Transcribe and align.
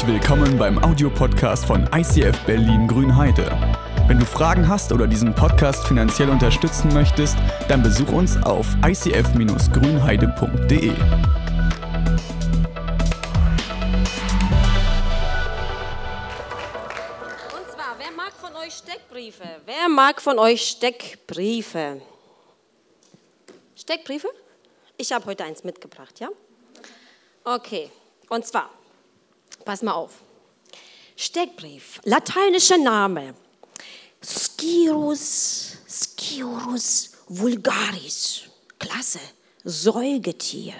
Herzlich 0.00 0.22
willkommen 0.22 0.56
beim 0.56 0.82
Audiopodcast 0.82 1.66
von 1.66 1.86
ICF 1.94 2.46
Berlin 2.46 2.88
Grünheide. 2.88 3.50
Wenn 4.06 4.18
du 4.18 4.24
Fragen 4.24 4.66
hast 4.66 4.92
oder 4.92 5.06
diesen 5.06 5.34
Podcast 5.34 5.86
finanziell 5.86 6.30
unterstützen 6.30 6.90
möchtest, 6.94 7.36
dann 7.68 7.82
besuch 7.82 8.10
uns 8.10 8.42
auf 8.42 8.66
icf-grünheide.de. 8.82 10.88
Und 10.88 10.96
zwar, 17.68 17.98
wer 17.98 18.10
mag 18.16 18.32
von 18.40 18.56
euch 18.56 18.72
Steckbriefe? 18.72 19.60
Wer 19.66 19.90
mag 19.90 20.22
von 20.22 20.38
euch 20.38 20.66
Steckbriefe? 20.66 22.00
Steckbriefe? 23.76 24.28
Ich 24.96 25.12
habe 25.12 25.26
heute 25.26 25.44
eins 25.44 25.62
mitgebracht, 25.62 26.20
ja? 26.20 26.30
Okay, 27.44 27.90
und 28.30 28.46
zwar, 28.46 28.70
pass 29.64 29.82
mal 29.82 29.92
auf. 29.92 30.22
Steckbrief, 31.16 32.00
lateinischer 32.04 32.78
Name. 32.78 33.34
Scirus, 34.22 35.78
Scirus 35.86 37.12
vulgaris. 37.28 38.42
Klasse, 38.78 39.20
Säugetier. 39.64 40.74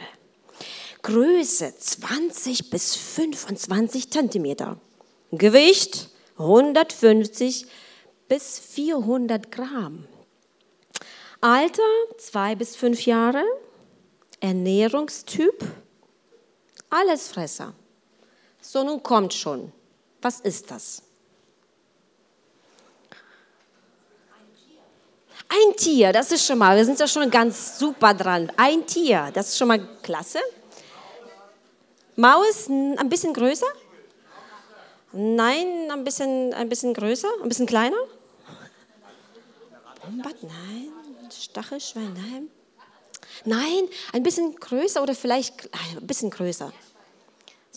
Größe 1.03 1.75
20 1.77 2.71
bis 2.71 2.97
25 2.97 4.11
Zentimeter. 4.11 4.79
Gewicht 5.33 6.09
150 6.39 7.67
bis 8.29 8.59
400 8.59 9.51
Gramm. 9.51 10.07
Alter 11.41 11.83
2 12.19 12.55
bis 12.55 12.77
5 12.77 13.07
Jahre. 13.07 13.45
Ernährungstyp 14.41 15.65
Allesfresser. 16.91 17.75
So, 18.73 18.85
nun 18.85 19.03
kommt 19.03 19.35
schon. 19.35 19.73
Was 20.23 20.39
ist 20.39 20.71
das? 20.71 21.03
Ein 25.49 25.77
Tier, 25.77 26.13
das 26.13 26.31
ist 26.31 26.47
schon 26.47 26.59
mal, 26.59 26.77
wir 26.77 26.85
sind 26.85 27.01
ja 27.01 27.09
schon 27.09 27.29
ganz 27.33 27.81
super 27.81 28.15
dran. 28.15 28.53
Ein 28.57 28.87
Tier, 28.87 29.33
das 29.35 29.49
ist 29.49 29.59
schon 29.59 29.67
mal 29.67 29.81
klasse. 30.03 30.39
Maus 32.15 32.69
ein 32.69 33.09
bisschen 33.09 33.35
größer? 33.35 33.67
Nein, 35.15 35.91
ein 35.91 36.05
bisschen, 36.05 36.55
ein 36.55 36.69
bisschen 36.69 36.95
größer, 36.95 37.29
ein 37.43 37.49
bisschen 37.49 37.67
kleiner? 37.67 37.99
Wombat? 40.05 40.45
Nein. 40.45 40.93
Stachelschwein? 41.29 42.15
Nein. 42.15 42.49
Nein, 43.45 43.89
ein 44.13 44.23
bisschen 44.23 44.55
größer 44.55 45.03
oder 45.03 45.17
vielleicht 45.17 45.69
ein 45.75 46.07
bisschen 46.07 46.31
größer. 46.31 46.73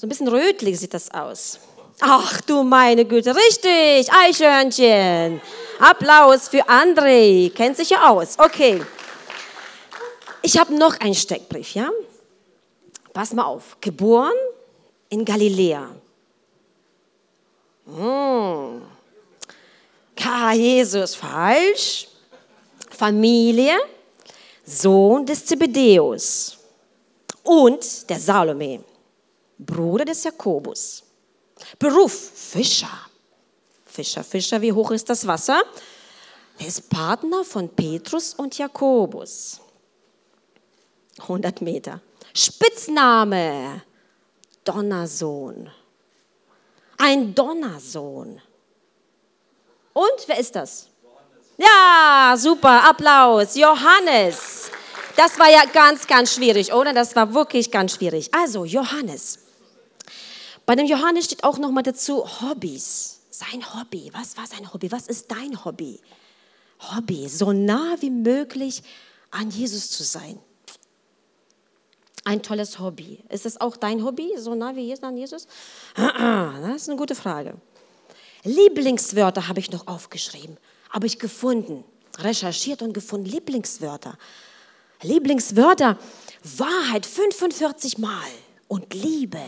So 0.03 0.07
ein 0.07 0.09
bisschen 0.09 0.27
rötlich 0.27 0.77
sieht 0.81 0.93
das 0.93 1.09
aus. 1.11 1.59
Ach 2.01 2.41
du 2.41 2.63
meine 2.63 3.05
Güte, 3.05 3.33
richtig, 3.33 4.11
Eichhörnchen. 4.11 5.39
Applaus 5.79 6.49
für 6.49 6.67
André, 6.67 7.49
kennt 7.53 7.77
sich 7.77 7.91
ja 7.91 8.09
aus. 8.09 8.37
Okay. 8.37 8.83
Ich 10.41 10.57
habe 10.57 10.77
noch 10.77 10.99
einen 10.99 11.15
Steckbrief, 11.15 11.73
ja? 11.73 11.89
Pass 13.13 13.31
mal 13.31 13.45
auf. 13.45 13.77
Geboren 13.79 14.33
in 15.07 15.23
Galiläa. 15.23 15.87
Hm. 17.85 18.81
Jesus, 20.51 21.15
falsch. 21.15 22.09
Familie, 22.89 23.77
Sohn 24.65 25.25
des 25.25 25.45
Zebedeus 25.45 26.57
und 27.45 28.09
der 28.09 28.19
Salome. 28.19 28.83
Bruder 29.57 30.05
des 30.05 30.23
Jakobus. 30.23 31.03
Beruf, 31.79 32.13
Fischer. 32.13 32.89
Fischer, 33.85 34.23
Fischer, 34.23 34.61
wie 34.61 34.73
hoch 34.73 34.91
ist 34.91 35.09
das 35.09 35.25
Wasser? 35.27 35.61
Er 36.57 36.67
ist 36.67 36.89
Partner 36.89 37.43
von 37.43 37.69
Petrus 37.69 38.33
und 38.33 38.57
Jakobus. 38.57 39.59
100 41.19 41.61
Meter. 41.61 42.01
Spitzname, 42.33 43.83
Donnersohn. 44.63 45.69
Ein 46.97 47.35
Donnersohn. 47.35 48.41
Und 49.93 50.27
wer 50.27 50.39
ist 50.39 50.55
das? 50.55 50.87
Ja, 51.57 52.33
super, 52.35 52.89
Applaus. 52.89 53.55
Johannes. 53.55 54.71
Das 55.15 55.37
war 55.37 55.49
ja 55.51 55.65
ganz, 55.71 56.07
ganz 56.07 56.33
schwierig, 56.33 56.73
oder? 56.73 56.93
Das 56.93 57.15
war 57.15 57.33
wirklich 57.33 57.69
ganz 57.69 57.93
schwierig. 57.93 58.33
Also, 58.33 58.65
Johannes. 58.65 59.42
Bei 60.65 60.75
dem 60.75 60.85
Johannes 60.85 61.25
steht 61.25 61.43
auch 61.43 61.57
nochmal 61.57 61.83
dazu 61.83 62.25
Hobbys. 62.41 63.21
Sein 63.29 63.63
Hobby. 63.73 64.11
Was 64.13 64.37
war 64.37 64.45
sein 64.47 64.71
Hobby? 64.73 64.91
Was 64.91 65.07
ist 65.07 65.31
dein 65.31 65.65
Hobby? 65.65 65.99
Hobby, 66.79 67.27
so 67.27 67.51
nah 67.51 67.95
wie 67.99 68.09
möglich 68.09 68.83
an 69.31 69.49
Jesus 69.49 69.89
zu 69.89 70.03
sein. 70.03 70.39
Ein 72.25 72.41
tolles 72.41 72.79
Hobby. 72.79 73.23
Ist 73.29 73.45
es 73.45 73.59
auch 73.59 73.75
dein 73.75 74.03
Hobby, 74.03 74.31
so 74.37 74.55
nah 74.55 74.75
wie 74.75 74.93
an 75.01 75.17
Jesus? 75.17 75.47
Das 75.95 76.75
ist 76.75 76.89
eine 76.89 76.97
gute 76.97 77.15
Frage. 77.15 77.55
Lieblingswörter 78.43 79.47
habe 79.47 79.59
ich 79.59 79.71
noch 79.71 79.87
aufgeschrieben, 79.87 80.57
habe 80.89 81.07
ich 81.07 81.19
gefunden, 81.19 81.83
recherchiert 82.19 82.81
und 82.81 82.93
gefunden. 82.93 83.25
Lieblingswörter. 83.25 84.17
Lieblingswörter, 85.01 85.97
Wahrheit 86.43 87.05
45 87.05 87.97
Mal 87.97 88.29
und 88.67 88.93
Liebe 88.93 89.41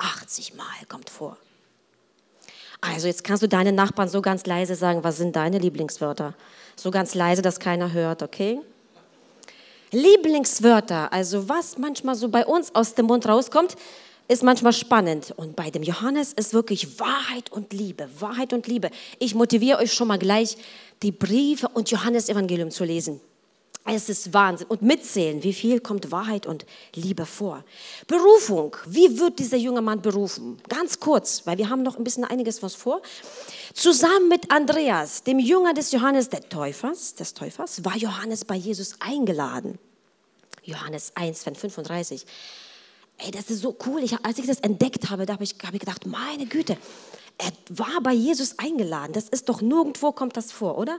80 0.00 0.54
Mal 0.54 0.64
kommt 0.88 1.10
vor. 1.10 1.36
Also 2.80 3.06
jetzt 3.06 3.24
kannst 3.24 3.42
du 3.42 3.48
deinen 3.48 3.74
Nachbarn 3.74 4.08
so 4.08 4.22
ganz 4.22 4.46
leise 4.46 4.74
sagen, 4.74 5.04
was 5.04 5.18
sind 5.18 5.36
deine 5.36 5.58
Lieblingswörter? 5.58 6.34
So 6.76 6.90
ganz 6.90 7.14
leise, 7.14 7.42
dass 7.42 7.60
keiner 7.60 7.92
hört, 7.92 8.22
okay? 8.22 8.60
Lieblingswörter, 9.92 11.12
also 11.12 11.48
was 11.48 11.76
manchmal 11.76 12.14
so 12.14 12.28
bei 12.28 12.46
uns 12.46 12.74
aus 12.74 12.94
dem 12.94 13.06
Mund 13.06 13.26
rauskommt, 13.26 13.76
ist 14.28 14.42
manchmal 14.44 14.72
spannend. 14.72 15.34
Und 15.36 15.56
bei 15.56 15.70
dem 15.70 15.82
Johannes 15.82 16.32
ist 16.32 16.54
wirklich 16.54 17.00
Wahrheit 17.00 17.50
und 17.50 17.72
Liebe, 17.72 18.08
Wahrheit 18.20 18.52
und 18.52 18.66
Liebe. 18.68 18.90
Ich 19.18 19.34
motiviere 19.34 19.78
euch 19.78 19.92
schon 19.92 20.08
mal 20.08 20.18
gleich, 20.18 20.56
die 21.02 21.12
Briefe 21.12 21.68
und 21.68 21.90
Johannesevangelium 21.90 22.70
zu 22.70 22.84
lesen. 22.84 23.20
Es 23.84 24.08
ist 24.08 24.32
Wahnsinn. 24.34 24.66
Und 24.68 24.82
mitzählen, 24.82 25.42
wie 25.42 25.52
viel 25.52 25.80
kommt 25.80 26.10
Wahrheit 26.12 26.46
und 26.46 26.66
Liebe 26.94 27.26
vor. 27.26 27.64
Berufung. 28.06 28.76
Wie 28.86 29.18
wird 29.18 29.38
dieser 29.38 29.56
junge 29.56 29.80
Mann 29.80 30.02
berufen? 30.02 30.58
Ganz 30.68 31.00
kurz, 31.00 31.42
weil 31.46 31.58
wir 31.58 31.70
haben 31.70 31.82
noch 31.82 31.96
ein 31.96 32.04
bisschen 32.04 32.24
einiges 32.24 32.62
was 32.62 32.74
vor. 32.74 33.00
Zusammen 33.72 34.28
mit 34.28 34.50
Andreas, 34.50 35.22
dem 35.22 35.38
Jünger 35.38 35.72
des 35.72 35.92
Johannes 35.92 36.28
der 36.28 36.48
Täufers, 36.48 37.14
des 37.14 37.34
Täufers, 37.34 37.84
war 37.84 37.96
Johannes 37.96 38.44
bei 38.44 38.54
Jesus 38.54 38.94
eingeladen. 39.00 39.78
Johannes 40.62 41.12
1, 41.14 41.42
Vers 41.42 41.58
35. 41.58 42.26
Ey, 43.18 43.30
das 43.30 43.50
ist 43.50 43.60
so 43.60 43.76
cool. 43.86 44.02
Ich, 44.02 44.24
als 44.24 44.38
ich 44.38 44.46
das 44.46 44.60
entdeckt 44.60 45.10
habe, 45.10 45.26
da 45.26 45.34
habe 45.34 45.44
ich, 45.44 45.54
hab 45.64 45.74
ich 45.74 45.80
gedacht, 45.80 46.06
meine 46.06 46.46
Güte, 46.46 46.76
er 47.38 47.52
war 47.70 48.00
bei 48.02 48.12
Jesus 48.12 48.58
eingeladen. 48.58 49.12
Das 49.12 49.28
ist 49.28 49.48
doch 49.48 49.62
nirgendwo 49.62 50.12
kommt 50.12 50.36
das 50.36 50.52
vor, 50.52 50.78
oder? 50.78 50.98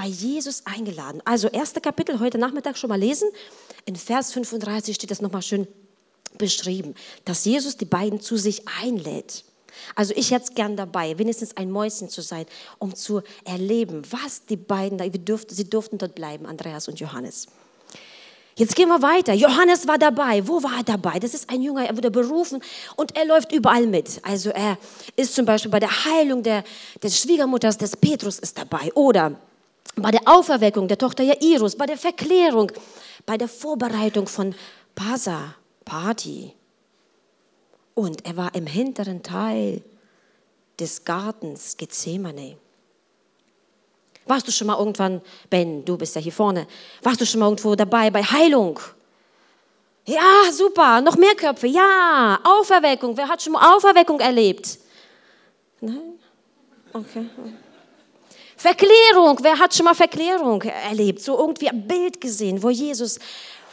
Bei 0.00 0.06
Jesus 0.06 0.62
eingeladen. 0.64 1.20
Also 1.26 1.48
erste 1.48 1.78
Kapitel 1.82 2.20
heute 2.20 2.38
Nachmittag 2.38 2.78
schon 2.78 2.88
mal 2.88 2.98
lesen. 2.98 3.28
In 3.84 3.96
Vers 3.96 4.32
35 4.32 4.94
steht 4.94 5.10
das 5.10 5.20
nochmal 5.20 5.42
schön 5.42 5.68
beschrieben, 6.38 6.94
dass 7.26 7.44
Jesus 7.44 7.76
die 7.76 7.84
beiden 7.84 8.18
zu 8.18 8.38
sich 8.38 8.62
einlädt. 8.82 9.44
Also 9.94 10.14
ich 10.16 10.30
hätte 10.30 10.44
es 10.44 10.54
gern 10.54 10.74
dabei, 10.74 11.18
wenigstens 11.18 11.54
ein 11.54 11.70
Mäuschen 11.70 12.08
zu 12.08 12.22
sein, 12.22 12.46
um 12.78 12.94
zu 12.94 13.20
erleben, 13.44 14.00
was 14.10 14.46
die 14.46 14.56
beiden, 14.56 14.96
da, 14.96 15.06
durften, 15.06 15.54
sie 15.54 15.68
durften 15.68 15.98
dort 15.98 16.14
bleiben, 16.14 16.46
Andreas 16.46 16.88
und 16.88 16.98
Johannes. 16.98 17.48
Jetzt 18.56 18.76
gehen 18.76 18.88
wir 18.88 19.02
weiter. 19.02 19.34
Johannes 19.34 19.86
war 19.86 19.98
dabei. 19.98 20.48
Wo 20.48 20.62
war 20.62 20.78
er 20.78 20.84
dabei? 20.84 21.18
Das 21.18 21.34
ist 21.34 21.50
ein 21.50 21.60
Jünger, 21.60 21.84
er 21.84 21.94
wurde 21.94 22.10
berufen 22.10 22.62
und 22.96 23.14
er 23.18 23.26
läuft 23.26 23.52
überall 23.52 23.86
mit. 23.86 24.18
Also 24.22 24.48
er 24.48 24.78
ist 25.16 25.34
zum 25.34 25.44
Beispiel 25.44 25.70
bei 25.70 25.80
der 25.80 26.06
Heilung 26.06 26.42
der, 26.42 26.64
des 27.02 27.20
Schwiegermutters 27.20 27.76
des 27.76 27.94
Petrus 27.98 28.38
ist 28.38 28.56
dabei 28.56 28.90
oder 28.94 29.38
bei 29.96 30.10
der 30.10 30.22
Auferweckung 30.24 30.88
der 30.88 30.98
Tochter 30.98 31.24
Jairus, 31.24 31.76
bei 31.76 31.86
der 31.86 31.98
Verklärung, 31.98 32.72
bei 33.26 33.36
der 33.36 33.48
Vorbereitung 33.48 34.26
von 34.26 34.54
Pasa, 34.94 35.54
Party. 35.84 36.54
Und 37.94 38.24
er 38.24 38.36
war 38.36 38.54
im 38.54 38.66
hinteren 38.66 39.22
Teil 39.22 39.82
des 40.78 41.04
Gartens 41.04 41.76
Gethsemane. 41.76 42.56
Warst 44.26 44.46
du 44.46 44.52
schon 44.52 44.68
mal 44.68 44.78
irgendwann, 44.78 45.20
Ben, 45.48 45.84
du 45.84 45.96
bist 45.96 46.14
ja 46.14 46.20
hier 46.20 46.32
vorne, 46.32 46.66
warst 47.02 47.20
du 47.20 47.26
schon 47.26 47.40
mal 47.40 47.46
irgendwo 47.46 47.74
dabei 47.74 48.10
bei 48.10 48.22
Heilung? 48.22 48.78
Ja, 50.06 50.50
super, 50.52 51.00
noch 51.00 51.16
mehr 51.16 51.34
Köpfe, 51.34 51.66
ja, 51.66 52.38
Auferweckung, 52.42 53.16
wer 53.16 53.28
hat 53.28 53.42
schon 53.42 53.52
mal 53.52 53.76
Auferweckung 53.76 54.20
erlebt? 54.20 54.78
Nein? 55.80 56.18
Okay. 56.92 57.26
Verklärung, 58.60 59.38
wer 59.40 59.58
hat 59.58 59.74
schon 59.74 59.86
mal 59.86 59.94
Verklärung 59.94 60.60
erlebt? 60.60 61.22
So 61.22 61.38
irgendwie 61.38 61.70
ein 61.70 61.88
Bild 61.88 62.20
gesehen, 62.20 62.62
wo 62.62 62.68
Jesus 62.68 63.18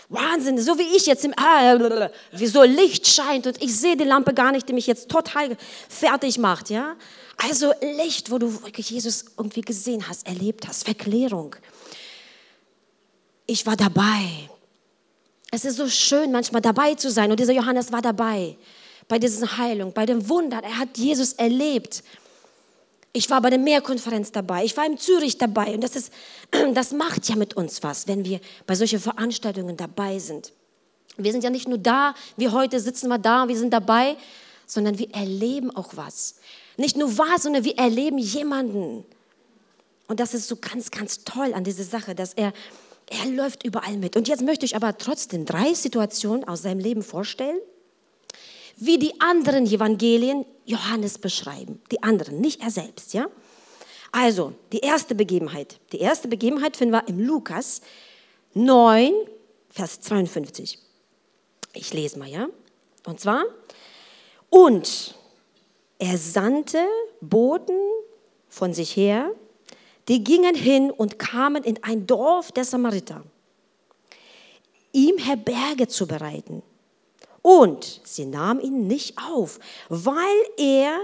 Wahnsinn, 0.08 0.58
so 0.62 0.80
wie 0.80 0.96
ich 0.96 1.06
jetzt 1.06 1.26
im, 1.26 1.34
ah, 1.36 2.10
wie 2.32 2.48
so 2.48 2.64
Licht 2.64 3.06
scheint 3.06 3.46
und 3.48 3.62
ich 3.62 3.78
sehe 3.78 3.98
die 3.98 4.06
Lampe 4.06 4.34
gar 4.34 4.54
nicht, 4.54 4.70
die 4.70 4.72
mich 4.72 4.88
jetzt 4.88 5.10
total 5.10 5.58
fertig 5.90 6.38
macht, 6.38 6.70
ja. 6.70 6.96
Also 7.36 7.74
Licht, 7.82 8.32
wo 8.32 8.38
du 8.38 8.64
wirklich 8.64 8.90
Jesus 8.90 9.26
irgendwie 9.38 9.60
gesehen 9.60 10.08
hast, 10.08 10.26
erlebt 10.26 10.66
hast, 10.70 10.86
Verklärung. 10.86 11.58
Ich 13.46 13.66
war 13.66 13.76
dabei. 13.76 14.50
Es 15.52 15.66
ist 15.66 15.76
so 15.76 15.90
schön, 15.90 16.32
manchmal 16.32 16.62
dabei 16.62 16.96
zu 16.96 17.12
sein. 17.12 17.30
Und 17.30 17.42
dieser 17.42 17.54
Johannes 17.54 17.92
war 17.92 18.02
dabei 18.02 18.56
bei 19.10 19.20
dieser 19.20 19.58
Heilung, 19.58 19.92
bei 19.92 20.06
dem 20.06 20.30
Wunder. 20.30 20.62
Er 20.64 20.80
hat 20.80 20.98
Jesus 20.98 21.34
erlebt. 21.34 22.04
Ich 23.14 23.30
war 23.30 23.42
bei 23.42 23.50
der 23.50 23.60
Mehrkonferenz 23.60 24.32
dabei. 24.32 24.64
Ich 24.64 24.78
war 24.78 24.86
in 24.86 24.98
Zürich 24.98 25.38
dabei. 25.38 25.74
Und 25.74 25.82
das, 25.82 25.96
ist, 25.96 26.14
das 26.74 26.92
macht 26.92 27.28
ja 27.30 27.36
mit 27.36 27.56
uns 27.56 27.84
was, 27.84 28.08
wenn 28.08 28.26
wir 28.26 28.40
bei 28.66 28.76
solchen 28.76 29.00
Veranstaltungen 29.00 29.78
dabei 29.78 30.20
sind. 30.20 30.54
Wir 31.18 31.32
sind 31.32 31.44
ja 31.44 31.50
nicht 31.50 31.68
nur 31.68 31.80
da, 31.80 32.14
wie 32.36 32.50
heute 32.50 32.80
sitzen 32.80 33.08
wir 33.08 33.18
da, 33.18 33.48
wir 33.48 33.58
sind 33.58 33.72
dabei, 33.72 34.18
sondern 34.68 35.00
wir 35.00 35.12
erleben 35.14 35.76
auch 35.76 35.94
was. 35.96 36.36
Nicht 36.78 36.96
nur 36.96 37.18
was, 37.18 37.44
sondern 37.44 37.64
wir 37.64 37.78
erleben 37.78 38.20
jemanden. 38.20 39.04
Und 40.08 40.20
das 40.20 40.34
ist 40.34 40.48
so 40.48 40.58
ganz, 40.58 40.92
ganz 40.92 41.24
toll 41.24 41.54
an 41.54 41.64
dieser 41.64 41.84
Sache, 41.84 42.14
dass 42.14 42.34
er, 42.34 42.54
er 43.10 43.26
läuft 43.32 43.64
überall 43.66 43.98
mit. 43.98 44.16
Und 44.16 44.28
jetzt 44.28 44.44
möchte 44.44 44.66
ich 44.66 44.76
aber 44.76 44.98
trotzdem 44.98 45.46
drei 45.46 45.74
Situationen 45.74 46.48
aus 46.48 46.62
seinem 46.62 46.80
Leben 46.80 47.02
vorstellen, 47.02 47.58
wie 48.78 49.00
die 49.00 49.20
anderen 49.20 49.66
Evangelien 49.66 50.46
Johannes 50.68 51.18
beschreiben. 51.18 51.82
Die 51.92 52.04
anderen, 52.04 52.40
nicht 52.40 52.62
er 52.62 52.70
selbst, 52.70 53.14
ja? 53.14 53.28
Also, 54.12 54.54
die 54.72 54.80
erste 54.80 55.16
Begebenheit. 55.16 55.80
Die 55.92 56.00
erste 56.00 56.28
Begebenheit 56.28 56.78
finden 56.78 56.94
wir 56.94 57.08
im 57.08 57.20
Lukas 57.20 57.82
9, 58.54 59.14
Vers 59.70 60.02
52. 60.02 60.80
Ich 61.74 61.94
lese 61.94 62.20
mal, 62.20 62.28
ja? 62.28 62.48
Und 63.06 63.20
zwar, 63.20 63.44
und 64.50 65.16
er 66.00 66.18
sandte 66.18 66.86
Boten 67.22 67.80
von 68.50 68.74
sich 68.74 68.96
her, 68.96 69.32
die 70.08 70.24
gingen 70.24 70.56
hin 70.56 70.92
und 70.92 71.20
kamen 71.20 71.64
in 71.64 71.84
ein 71.84 72.08
Dorf 72.08 72.52
der 72.52 72.66
Samariter, 72.66 73.24
ihm 74.94 75.18
Herberge 75.18 75.88
zu 75.88 76.08
bereiten. 76.08 76.64
Und 77.42 78.02
sie 78.04 78.26
nahm 78.26 78.60
ihn 78.60 78.88
nicht 78.88 79.18
auf, 79.18 79.60
weil 79.90 80.18
er, 80.58 81.00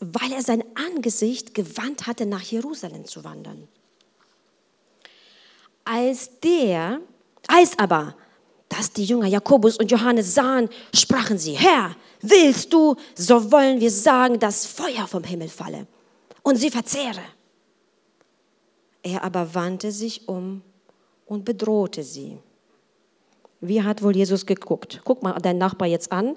weil 0.00 0.32
er 0.32 0.42
sein 0.42 0.64
Angesicht 0.74 1.54
gewandt 1.54 2.06
hatte, 2.06 2.26
nach 2.26 2.42
Jerusalem 2.42 3.04
zu 3.04 3.24
wandern. 3.24 3.68
Als 5.84 6.38
der, 6.40 7.00
als 7.46 7.78
aber, 7.78 8.14
dass 8.68 8.92
die 8.92 9.04
Jünger 9.04 9.26
Jakobus 9.26 9.78
und 9.78 9.90
Johannes 9.90 10.34
sahen, 10.34 10.68
sprachen 10.94 11.38
sie, 11.38 11.54
Herr, 11.54 11.96
willst 12.20 12.72
du, 12.72 12.96
so 13.14 13.50
wollen 13.50 13.80
wir 13.80 13.90
sagen, 13.90 14.38
dass 14.38 14.66
Feuer 14.66 15.06
vom 15.06 15.24
Himmel 15.24 15.48
falle 15.48 15.86
und 16.42 16.56
sie 16.56 16.70
verzehre. 16.70 17.22
Er 19.02 19.24
aber 19.24 19.54
wandte 19.54 19.90
sich 19.90 20.28
um 20.28 20.62
und 21.26 21.44
bedrohte 21.44 22.02
sie. 22.02 22.38
Wie 23.60 23.82
hat 23.82 24.02
wohl 24.02 24.16
Jesus 24.16 24.46
geguckt? 24.46 25.00
Guck 25.04 25.22
mal 25.22 25.32
deinen 25.40 25.58
Nachbar 25.58 25.88
jetzt 25.88 26.12
an, 26.12 26.36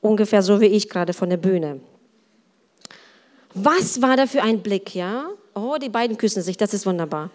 ungefähr 0.00 0.42
so 0.42 0.60
wie 0.60 0.66
ich 0.66 0.88
gerade 0.88 1.12
von 1.12 1.30
der 1.30 1.36
Bühne. 1.36 1.80
Was 3.54 4.02
war 4.02 4.16
da 4.16 4.26
für 4.26 4.42
ein 4.42 4.62
Blick, 4.62 4.94
ja? 4.94 5.28
Oh, 5.54 5.76
die 5.80 5.88
beiden 5.88 6.16
küssen 6.16 6.42
sich, 6.42 6.56
das 6.56 6.74
ist 6.74 6.86
wunderbar. 6.86 7.30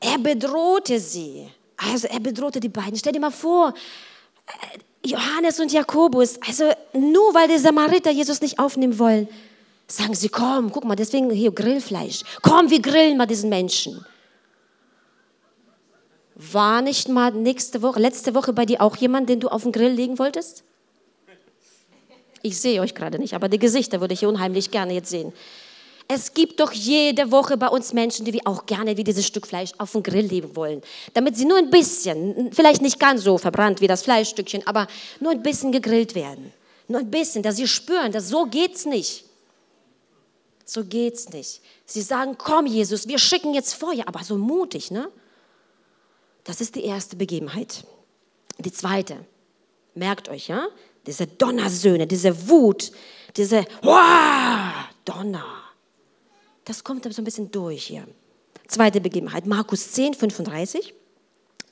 Er 0.00 0.18
bedrohte 0.18 1.00
sie. 1.00 1.48
Also 1.76 2.08
er 2.08 2.20
bedrohte 2.20 2.60
die 2.60 2.68
beiden. 2.68 2.96
Stell 2.96 3.12
dir 3.12 3.20
mal 3.20 3.30
vor, 3.30 3.74
äh, 4.46 4.78
Johannes 5.08 5.58
und 5.60 5.72
Jakobus, 5.72 6.38
also 6.46 6.64
nur 6.92 7.34
weil 7.34 7.48
die 7.48 7.58
Samariter 7.58 8.10
Jesus 8.10 8.40
nicht 8.40 8.58
aufnehmen 8.58 8.98
wollen, 8.98 9.28
sagen 9.86 10.14
sie, 10.14 10.28
komm, 10.28 10.70
guck 10.70 10.84
mal, 10.84 10.96
deswegen 10.96 11.30
hier 11.30 11.52
Grillfleisch. 11.52 12.22
Komm, 12.42 12.70
wir 12.70 12.82
grillen 12.82 13.16
mal 13.16 13.26
diesen 13.26 13.48
Menschen. 13.48 14.04
War 16.38 16.82
nicht 16.82 17.08
mal 17.08 17.32
nächste 17.32 17.82
Woche, 17.82 17.98
letzte 17.98 18.32
Woche 18.32 18.52
bei 18.52 18.64
dir 18.64 18.80
auch 18.80 18.96
jemand, 18.96 19.28
den 19.28 19.40
du 19.40 19.48
auf 19.48 19.64
den 19.64 19.72
Grill 19.72 19.90
legen 19.90 20.20
wolltest? 20.20 20.62
Ich 22.42 22.60
sehe 22.60 22.80
euch 22.80 22.94
gerade 22.94 23.18
nicht, 23.18 23.34
aber 23.34 23.48
die 23.48 23.58
Gesichter 23.58 24.00
würde 24.00 24.14
ich 24.14 24.24
unheimlich 24.24 24.70
gerne 24.70 24.94
jetzt 24.94 25.10
sehen. 25.10 25.32
Es 26.06 26.32
gibt 26.32 26.60
doch 26.60 26.70
jede 26.70 27.32
Woche 27.32 27.56
bei 27.56 27.66
uns 27.66 27.92
Menschen, 27.92 28.24
die 28.24 28.32
wir 28.32 28.42
auch 28.44 28.66
gerne 28.66 28.96
wie 28.96 29.02
dieses 29.02 29.26
Stück 29.26 29.48
Fleisch 29.48 29.72
auf 29.78 29.92
den 29.92 30.04
Grill 30.04 30.26
legen 30.26 30.54
wollen, 30.54 30.80
damit 31.12 31.36
sie 31.36 31.44
nur 31.44 31.58
ein 31.58 31.70
bisschen, 31.70 32.52
vielleicht 32.52 32.82
nicht 32.82 33.00
ganz 33.00 33.24
so 33.24 33.36
verbrannt 33.36 33.80
wie 33.80 33.88
das 33.88 34.04
Fleischstückchen, 34.04 34.64
aber 34.64 34.86
nur 35.18 35.32
ein 35.32 35.42
bisschen 35.42 35.72
gegrillt 35.72 36.14
werden. 36.14 36.52
Nur 36.86 37.00
ein 37.00 37.10
bisschen, 37.10 37.42
dass 37.42 37.56
sie 37.56 37.66
spüren, 37.66 38.12
dass 38.12 38.28
so 38.28 38.46
geht's 38.46 38.86
nicht. 38.86 39.24
So 40.64 40.84
geht's 40.84 41.30
nicht. 41.30 41.60
Sie 41.84 42.00
sagen, 42.00 42.36
komm 42.38 42.66
Jesus, 42.66 43.08
wir 43.08 43.18
schicken 43.18 43.54
jetzt 43.54 43.74
Feuer, 43.74 44.04
aber 44.06 44.22
so 44.22 44.38
mutig, 44.38 44.92
ne? 44.92 45.10
Das 46.48 46.62
ist 46.62 46.76
die 46.76 46.84
erste 46.84 47.14
Begebenheit. 47.14 47.84
Die 48.58 48.72
zweite, 48.72 49.18
merkt 49.94 50.30
euch, 50.30 50.48
ja, 50.48 50.68
diese 51.06 51.26
Donnersöhne, 51.26 52.06
diese 52.06 52.48
Wut, 52.48 52.90
diese 53.36 53.66
wow, 53.82 54.72
Donner. 55.04 55.44
Das 56.64 56.82
kommt 56.82 57.04
so 57.12 57.20
ein 57.20 57.24
bisschen 57.26 57.50
durch 57.50 57.88
hier. 57.88 58.08
Zweite 58.66 59.02
Begebenheit, 59.02 59.44
Markus 59.44 59.92
10, 59.92 60.14
35. 60.14 60.94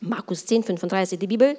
Markus 0.01 0.45
10, 0.45 0.65
35, 0.65 1.19
die 1.19 1.27
Bibel 1.27 1.57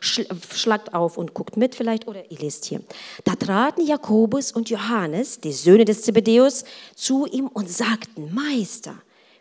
schlagt 0.00 0.94
auf 0.94 1.18
und 1.18 1.34
guckt 1.34 1.56
mit 1.56 1.74
vielleicht 1.74 2.06
oder 2.06 2.30
ihr 2.30 2.38
lest 2.38 2.66
hier. 2.66 2.82
Da 3.24 3.34
traten 3.34 3.84
Jakobus 3.84 4.52
und 4.52 4.70
Johannes, 4.70 5.40
die 5.40 5.52
Söhne 5.52 5.84
des 5.84 6.02
Zebedeus, 6.02 6.62
zu 6.94 7.26
ihm 7.26 7.48
und 7.48 7.68
sagten, 7.68 8.32
Meister, 8.32 8.94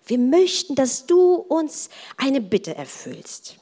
wir 0.10 0.18
möchten, 0.18 0.76
dass 0.76 1.06
du 1.06 1.36
uns 1.36 1.90
eine 2.18 2.42
Bitte 2.42 2.76
erfüllst. 2.76 3.58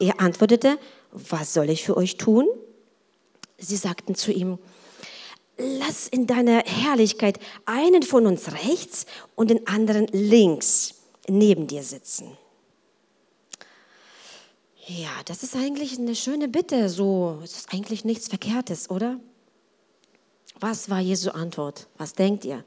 Er 0.00 0.20
antwortete, 0.20 0.78
was 1.12 1.52
soll 1.52 1.70
ich 1.70 1.84
für 1.84 1.96
euch 1.96 2.16
tun? 2.16 2.46
Sie 3.58 3.76
sagten 3.76 4.14
zu 4.14 4.32
ihm, 4.32 4.58
lass 5.58 6.08
in 6.08 6.26
deiner 6.26 6.64
Herrlichkeit 6.64 7.38
einen 7.66 8.02
von 8.02 8.26
uns 8.26 8.52
rechts 8.52 9.06
und 9.34 9.50
den 9.50 9.66
anderen 9.66 10.06
links 10.08 10.94
neben 11.28 11.66
dir 11.66 11.82
sitzen. 11.82 12.36
Ja, 14.86 15.10
das 15.26 15.42
ist 15.42 15.56
eigentlich 15.56 15.98
eine 15.98 16.14
schöne 16.14 16.48
Bitte, 16.48 16.88
so, 16.88 17.40
es 17.42 17.56
ist 17.56 17.72
eigentlich 17.72 18.04
nichts 18.04 18.28
Verkehrtes, 18.28 18.90
oder? 18.90 19.18
Was 20.60 20.90
war 20.90 21.00
Jesu 21.00 21.30
Antwort? 21.30 21.86
Was 21.96 22.12
denkt 22.12 22.44
ihr? 22.44 22.64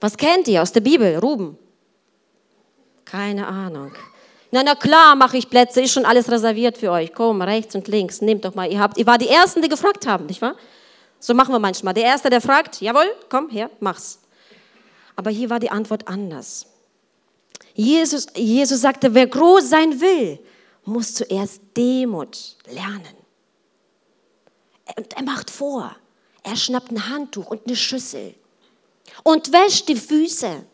Was 0.00 0.16
kennt 0.16 0.48
ihr 0.48 0.62
aus 0.62 0.72
der 0.72 0.80
Bibel, 0.80 1.16
Ruben? 1.18 1.58
Keine 3.14 3.46
Ahnung. 3.46 3.92
Na, 4.50 4.64
na 4.64 4.74
klar, 4.74 5.14
mache 5.14 5.36
ich 5.36 5.48
Plätze, 5.48 5.80
ist 5.80 5.92
schon 5.92 6.04
alles 6.04 6.28
reserviert 6.28 6.78
für 6.78 6.90
euch. 6.90 7.14
Komm, 7.14 7.42
rechts 7.42 7.76
und 7.76 7.86
links, 7.86 8.20
nehmt 8.20 8.44
doch 8.44 8.56
mal. 8.56 8.68
Ihr, 8.68 8.80
habt, 8.80 8.98
ihr 8.98 9.06
war 9.06 9.18
die 9.18 9.28
Ersten, 9.28 9.62
die 9.62 9.68
gefragt 9.68 10.04
haben, 10.08 10.26
nicht 10.26 10.42
wahr? 10.42 10.56
So 11.20 11.32
machen 11.32 11.54
wir 11.54 11.60
manchmal. 11.60 11.94
Der 11.94 12.02
Erste, 12.02 12.28
der 12.28 12.40
fragt, 12.40 12.80
jawohl, 12.80 13.06
komm 13.28 13.50
her, 13.50 13.70
mach's. 13.78 14.18
Aber 15.14 15.30
hier 15.30 15.48
war 15.48 15.60
die 15.60 15.70
Antwort 15.70 16.08
anders. 16.08 16.66
Jesus, 17.74 18.26
Jesus 18.34 18.80
sagte, 18.80 19.14
wer 19.14 19.28
groß 19.28 19.70
sein 19.70 20.00
will, 20.00 20.40
muss 20.84 21.14
zuerst 21.14 21.62
Demut 21.76 22.56
lernen. 22.66 23.16
Und 24.96 25.12
er 25.16 25.22
macht 25.22 25.50
vor, 25.50 25.94
er 26.42 26.56
schnappt 26.56 26.90
ein 26.90 27.08
Handtuch 27.08 27.46
und 27.46 27.68
eine 27.68 27.76
Schüssel 27.76 28.34
und 29.22 29.52
wäscht 29.52 29.88
die 29.88 29.94
Füße 29.94 30.66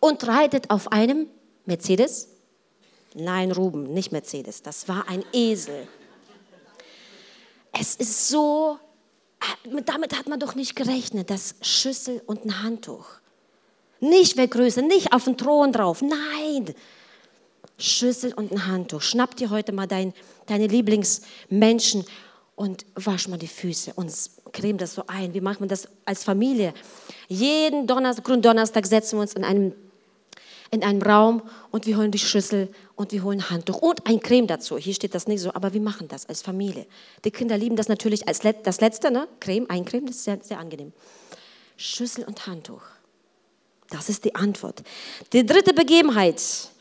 und 0.00 0.26
reitet 0.26 0.68
auf 0.68 0.90
einem 0.90 1.28
Mercedes? 1.64 2.28
Nein, 3.14 3.52
Ruben, 3.52 3.92
nicht 3.92 4.12
Mercedes. 4.12 4.62
Das 4.62 4.88
war 4.88 5.08
ein 5.08 5.24
Esel. 5.32 5.86
Es 7.72 7.96
ist 7.96 8.28
so, 8.28 8.78
damit 9.84 10.16
hat 10.18 10.28
man 10.28 10.38
doch 10.38 10.54
nicht 10.54 10.76
gerechnet, 10.76 11.30
das 11.30 11.54
Schüssel 11.62 12.22
und 12.26 12.44
ein 12.44 12.62
Handtuch. 12.62 13.06
Nicht 14.00 14.36
Größe, 14.36 14.82
nicht 14.82 15.12
auf 15.12 15.24
den 15.24 15.36
Thron 15.36 15.72
drauf. 15.72 16.02
Nein, 16.02 16.74
Schüssel 17.78 18.32
und 18.34 18.52
ein 18.52 18.66
Handtuch. 18.66 19.00
Schnapp 19.00 19.36
dir 19.36 19.50
heute 19.50 19.72
mal 19.72 19.86
dein, 19.86 20.12
deine 20.46 20.66
Lieblingsmenschen 20.66 22.04
und 22.56 22.84
wasch 22.94 23.28
mal 23.28 23.38
die 23.38 23.48
Füße 23.48 23.92
und 23.94 24.12
creme 24.52 24.78
das 24.78 24.94
so 24.94 25.04
ein. 25.06 25.34
Wie 25.34 25.40
macht 25.40 25.60
man 25.60 25.68
das 25.68 25.88
als 26.04 26.24
Familie? 26.24 26.74
Jeden 27.28 27.86
Donnerstag, 27.86 28.24
Grunddonnerstag 28.24 28.86
setzen 28.86 29.16
wir 29.16 29.22
uns 29.22 29.34
in 29.34 29.44
einem 29.44 29.72
in 30.72 30.82
einem 30.82 31.02
Raum 31.02 31.42
und 31.70 31.86
wir 31.86 31.98
holen 31.98 32.10
die 32.10 32.18
Schüssel 32.18 32.68
und 32.96 33.12
wir 33.12 33.22
holen 33.22 33.50
Handtuch 33.50 33.76
und 33.82 34.06
ein 34.06 34.20
Creme 34.20 34.46
dazu. 34.46 34.78
Hier 34.78 34.94
steht 34.94 35.14
das 35.14 35.28
nicht 35.28 35.40
so, 35.40 35.52
aber 35.52 35.74
wir 35.74 35.82
machen 35.82 36.08
das 36.08 36.26
als 36.26 36.40
Familie. 36.40 36.86
Die 37.24 37.30
Kinder 37.30 37.58
lieben 37.58 37.76
das 37.76 37.88
natürlich 37.88 38.26
als 38.26 38.42
Let 38.42 38.66
das 38.66 38.80
Letzte, 38.80 39.10
ne? 39.10 39.28
Creme, 39.38 39.66
ein 39.68 39.84
Creme, 39.84 40.06
das 40.06 40.16
ist 40.16 40.24
sehr, 40.24 40.38
sehr 40.42 40.58
angenehm. 40.58 40.94
Schüssel 41.76 42.24
und 42.24 42.46
Handtuch. 42.46 42.82
Das 43.90 44.08
ist 44.08 44.24
die 44.24 44.34
Antwort. 44.34 44.82
Die 45.34 45.44
dritte 45.44 45.74
Begebenheit, 45.74 46.40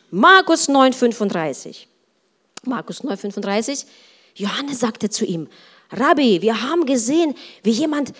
Markus 0.10 0.70
9, 0.70 0.94
35. 0.94 1.90
Markus 2.64 3.04
9, 3.04 3.18
35. 3.18 3.86
Johannes 4.36 4.80
sagte 4.80 5.10
zu 5.10 5.26
ihm, 5.26 5.50
Rabbi, 5.92 6.42
wir 6.42 6.62
haben 6.62 6.86
gesehen, 6.86 7.36
wie 7.64 7.72
jemand 7.72 8.14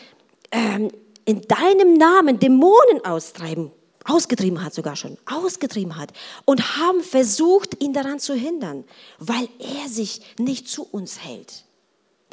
ähm, 0.52 0.92
in 1.24 1.42
deinem 1.44 1.94
Namen 1.94 2.40
Dämonen 2.40 3.06
austreiben, 3.06 3.72
ausgetrieben 4.06 4.64
hat 4.64 4.74
sogar 4.74 4.96
schon, 4.96 5.18
ausgetrieben 5.26 5.98
hat 5.98 6.12
und 6.46 6.78
haben 6.78 7.02
versucht, 7.02 7.82
ihn 7.82 7.94
daran 7.94 8.20
zu 8.20 8.34
hindern, 8.34 8.84
weil 9.20 9.48
er 9.60 9.88
sich 9.88 10.22
nicht 10.38 10.68
zu 10.68 10.84
uns 10.84 11.20
hält. 11.20 11.66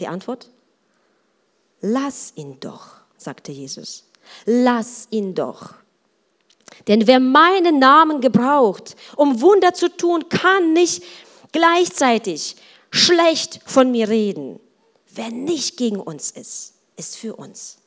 Die 0.00 0.08
Antwort? 0.08 0.50
Lass 1.80 2.32
ihn 2.36 2.58
doch, 2.60 2.96
sagte 3.16 3.52
Jesus. 3.52 4.04
Lass 4.44 5.08
ihn 5.10 5.34
doch. 5.34 5.74
Denn 6.86 7.06
wer 7.06 7.20
meinen 7.20 7.78
Namen 7.78 8.20
gebraucht, 8.20 8.96
um 9.16 9.40
Wunder 9.40 9.74
zu 9.74 9.94
tun, 9.94 10.28
kann 10.28 10.72
nicht 10.72 11.02
gleichzeitig 11.52 12.56
schlecht 12.90 13.60
von 13.66 13.90
mir 13.90 14.08
reden. 14.08 14.60
Wer 15.08 15.30
nicht 15.30 15.76
gegen 15.76 16.00
uns 16.00 16.30
ist, 16.30 16.74
ist 16.96 17.16
für 17.16 17.34
uns. 17.36 17.78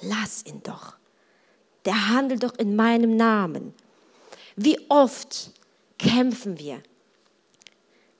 Lass 0.00 0.44
ihn 0.44 0.62
doch. 0.62 0.94
Der 1.84 2.08
handelt 2.10 2.42
doch 2.42 2.54
in 2.58 2.76
meinem 2.76 3.16
Namen. 3.16 3.74
Wie 4.56 4.78
oft 4.88 5.50
kämpfen 5.98 6.58
wir? 6.58 6.82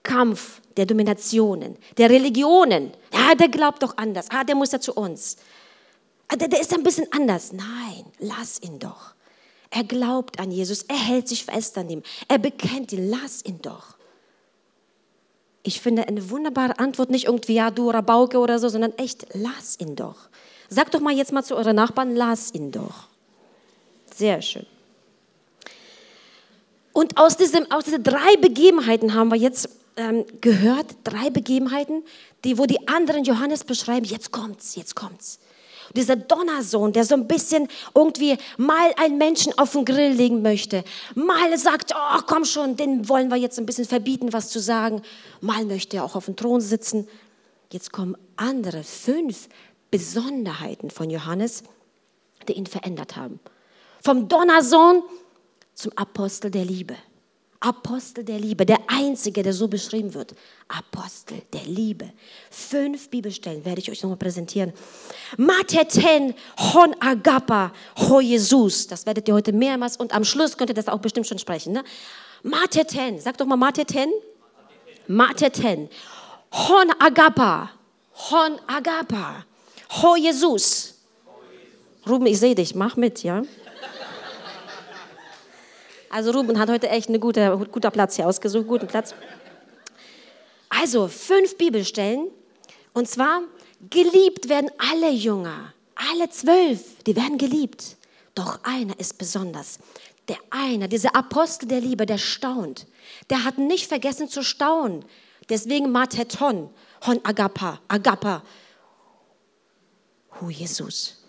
Kampf 0.02 0.60
der 0.76 0.86
Dominationen, 0.86 1.76
der 1.96 2.10
Religionen. 2.10 2.92
Ja, 3.12 3.34
der 3.34 3.48
glaubt 3.48 3.82
doch 3.82 3.96
anders. 3.96 4.26
Ah, 4.30 4.44
der 4.44 4.54
muss 4.54 4.72
ja 4.72 4.80
zu 4.80 4.92
uns. 4.92 5.36
Ah, 6.28 6.36
der, 6.36 6.48
der 6.48 6.60
ist 6.60 6.74
ein 6.74 6.82
bisschen 6.82 7.06
anders. 7.12 7.52
Nein, 7.52 8.04
lass 8.18 8.60
ihn 8.62 8.78
doch. 8.78 9.14
Er 9.70 9.84
glaubt 9.84 10.38
an 10.38 10.50
Jesus. 10.50 10.82
Er 10.82 10.96
hält 10.98 11.28
sich 11.28 11.44
fest 11.44 11.78
an 11.78 11.88
ihm. 11.88 12.02
Er 12.28 12.38
bekennt 12.38 12.92
ihn. 12.92 13.08
Lass 13.08 13.44
ihn 13.44 13.60
doch. 13.62 13.96
Ich 15.62 15.80
finde 15.80 16.06
eine 16.06 16.28
wunderbare 16.30 16.78
Antwort, 16.78 17.08
nicht 17.08 17.24
irgendwie, 17.24 17.54
ja, 17.54 17.70
du 17.70 17.88
Rabauke 17.88 18.38
oder 18.38 18.58
so, 18.58 18.68
sondern 18.68 18.92
echt, 18.98 19.26
lass 19.32 19.80
ihn 19.80 19.96
doch. 19.96 20.28
Sag 20.68 20.90
doch 20.90 21.00
mal 21.00 21.14
jetzt 21.14 21.32
mal 21.32 21.42
zu 21.42 21.56
euren 21.56 21.76
Nachbarn, 21.76 22.14
lass 22.14 22.52
ihn 22.52 22.70
doch. 22.70 23.08
Sehr 24.14 24.40
schön. 24.42 24.66
Und 26.92 27.16
aus, 27.18 27.36
diesem, 27.36 27.68
aus 27.72 27.84
diesen 27.84 28.04
drei 28.04 28.36
Begebenheiten 28.40 29.14
haben 29.14 29.30
wir 29.30 29.36
jetzt 29.36 29.68
ähm, 29.96 30.24
gehört, 30.40 30.86
drei 31.02 31.30
Begebenheiten, 31.30 32.04
die, 32.44 32.56
wo 32.56 32.66
die 32.66 32.86
anderen 32.86 33.24
Johannes 33.24 33.64
beschreiben, 33.64 34.04
jetzt 34.06 34.30
kommt's, 34.30 34.76
jetzt 34.76 34.94
kommt's. 34.94 35.40
Und 35.88 35.96
dieser 35.96 36.14
Donnersohn, 36.14 36.92
der 36.92 37.04
so 37.04 37.16
ein 37.16 37.26
bisschen 37.26 37.68
irgendwie 37.94 38.38
mal 38.56 38.92
einen 38.96 39.18
Menschen 39.18 39.56
auf 39.58 39.72
den 39.72 39.84
Grill 39.84 40.12
legen 40.12 40.42
möchte, 40.42 40.84
mal 41.16 41.58
sagt, 41.58 41.92
oh 41.94 42.20
komm 42.26 42.44
schon, 42.44 42.76
den 42.76 43.08
wollen 43.08 43.28
wir 43.30 43.36
jetzt 43.36 43.58
ein 43.58 43.66
bisschen 43.66 43.84
verbieten, 43.84 44.32
was 44.32 44.50
zu 44.50 44.60
sagen, 44.60 45.02
mal 45.40 45.64
möchte 45.64 45.96
er 45.96 46.04
auch 46.04 46.14
auf 46.14 46.26
dem 46.26 46.36
Thron 46.36 46.60
sitzen. 46.60 47.08
Jetzt 47.72 47.92
kommen 47.92 48.16
andere, 48.36 48.84
fünf 48.84 49.48
Besonderheiten 49.90 50.90
von 50.90 51.10
Johannes, 51.10 51.64
die 52.46 52.52
ihn 52.52 52.66
verändert 52.66 53.16
haben. 53.16 53.40
Vom 54.04 54.28
Donnersohn 54.28 55.02
zum 55.72 55.90
Apostel 55.96 56.50
der 56.50 56.66
Liebe. 56.66 56.94
Apostel 57.58 58.22
der 58.22 58.38
Liebe, 58.38 58.66
der 58.66 58.78
einzige, 58.86 59.42
der 59.42 59.54
so 59.54 59.66
beschrieben 59.66 60.12
wird. 60.12 60.34
Apostel 60.68 61.40
der 61.54 61.62
Liebe. 61.62 62.12
Fünf 62.50 63.08
Bibelstellen 63.08 63.64
werde 63.64 63.80
ich 63.80 63.90
euch 63.90 64.02
nochmal 64.02 64.18
präsentieren. 64.18 64.74
Mateten 65.38 66.34
hon 66.58 66.94
agapa 67.00 67.72
ho 67.96 68.20
Jesus. 68.20 68.86
Das 68.86 69.06
werdet 69.06 69.26
ihr 69.26 69.32
heute 69.32 69.54
mehrmals 69.54 69.96
und 69.96 70.12
am 70.12 70.24
Schluss 70.24 70.58
könnt 70.58 70.68
ihr 70.68 70.74
das 70.74 70.88
auch 70.88 70.98
bestimmt 70.98 71.26
schon 71.26 71.38
sprechen. 71.38 71.72
Ne? 71.72 71.82
Mateten, 72.42 73.18
sag 73.20 73.38
doch 73.38 73.46
mal 73.46 73.56
Mateten. 73.56 74.12
Mateten. 75.06 75.88
Hon 76.52 76.92
agapa. 76.98 77.70
Hon 78.30 78.58
agapa. 78.66 79.46
Ho 80.02 80.14
Jesus. 80.14 80.94
Ruben, 82.06 82.26
ich 82.26 82.38
sehe 82.38 82.54
dich, 82.54 82.74
mach 82.74 82.96
mit, 82.96 83.22
ja? 83.22 83.44
Also 86.14 86.30
Ruben 86.30 86.60
hat 86.60 86.70
heute 86.70 86.88
echt 86.90 87.08
einen 87.08 87.18
gute, 87.18 87.66
guter 87.72 87.90
Platz 87.90 88.14
hier 88.14 88.28
ausgesucht, 88.28 88.68
guten 88.68 88.86
Platz. 88.86 89.16
Also 90.68 91.08
fünf 91.08 91.58
Bibelstellen. 91.58 92.28
Und 92.92 93.08
zwar, 93.08 93.40
geliebt 93.90 94.48
werden 94.48 94.70
alle 94.78 95.10
Jünger, 95.10 95.74
alle 95.96 96.30
zwölf, 96.30 97.02
die 97.02 97.16
werden 97.16 97.36
geliebt. 97.36 97.96
Doch 98.36 98.60
einer 98.62 98.96
ist 99.00 99.18
besonders. 99.18 99.80
Der 100.28 100.36
eine, 100.50 100.88
dieser 100.88 101.16
Apostel 101.16 101.66
der 101.66 101.80
Liebe, 101.80 102.06
der 102.06 102.18
staunt. 102.18 102.86
Der 103.28 103.42
hat 103.42 103.58
nicht 103.58 103.88
vergessen 103.88 104.28
zu 104.28 104.44
staunen. 104.44 105.04
Deswegen 105.48 105.90
Mateton, 105.90 106.70
Hon 107.04 107.18
Agapa, 107.24 107.80
Agapa. 107.88 108.44
Hu 110.40 110.48
Jesus. 110.48 111.23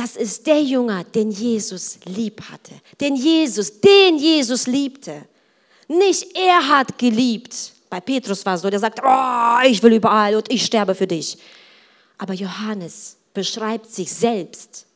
Das 0.00 0.16
ist 0.16 0.46
der 0.46 0.62
Junge, 0.62 1.04
den 1.14 1.30
Jesus 1.30 1.98
lieb 2.06 2.40
hatte. 2.50 2.72
Den 3.02 3.16
Jesus, 3.16 3.82
den 3.82 4.16
Jesus 4.16 4.66
liebte. 4.66 5.26
Nicht 5.88 6.34
er 6.34 6.68
hat 6.68 6.96
geliebt. 6.96 7.74
Bei 7.90 8.00
Petrus 8.00 8.46
war 8.46 8.54
es 8.54 8.62
so, 8.62 8.70
der 8.70 8.80
sagt, 8.80 8.98
oh, 9.04 9.68
ich 9.68 9.82
will 9.82 9.92
überall 9.92 10.36
und 10.36 10.50
ich 10.50 10.64
sterbe 10.64 10.94
für 10.94 11.06
dich. 11.06 11.36
Aber 12.16 12.32
Johannes 12.32 13.18
beschreibt 13.34 13.92
sich 13.92 14.10
selbst 14.10 14.86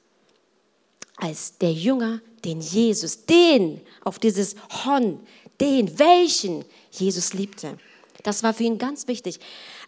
als 1.16 1.58
der 1.58 1.72
Jünger, 1.74 2.22
den 2.42 2.62
Jesus, 2.62 3.26
den 3.26 3.82
auf 4.04 4.18
dieses 4.18 4.56
Hon, 4.86 5.20
den, 5.60 5.98
welchen 5.98 6.64
Jesus 6.90 7.34
liebte. 7.34 7.76
Das 8.22 8.42
war 8.42 8.54
für 8.54 8.64
ihn 8.64 8.78
ganz 8.78 9.06
wichtig. 9.06 9.38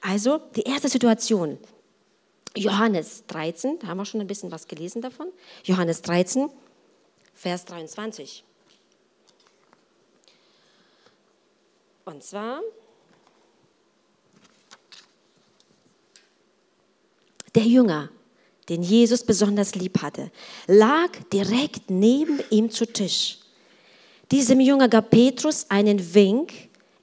Also 0.02 0.42
die 0.56 0.64
erste 0.64 0.90
Situation, 0.90 1.56
Johannes 2.56 3.24
13, 3.26 3.78
da 3.80 3.88
haben 3.88 3.98
wir 3.98 4.04
schon 4.04 4.20
ein 4.20 4.26
bisschen 4.26 4.50
was 4.50 4.66
gelesen 4.66 5.02
davon. 5.02 5.28
Johannes 5.64 6.02
13, 6.02 6.50
Vers 7.34 7.64
23. 7.66 8.44
Und 12.06 12.22
zwar, 12.22 12.60
der 17.54 17.64
Jünger, 17.64 18.10
den 18.68 18.82
Jesus 18.82 19.24
besonders 19.24 19.74
lieb 19.74 20.00
hatte, 20.00 20.30
lag 20.66 21.10
direkt 21.32 21.90
neben 21.90 22.40
ihm 22.50 22.70
zu 22.70 22.86
Tisch. 22.86 23.38
Diesem 24.30 24.60
Jünger 24.60 24.88
gab 24.88 25.10
Petrus 25.10 25.68
einen 25.68 26.14
Wink, 26.14 26.52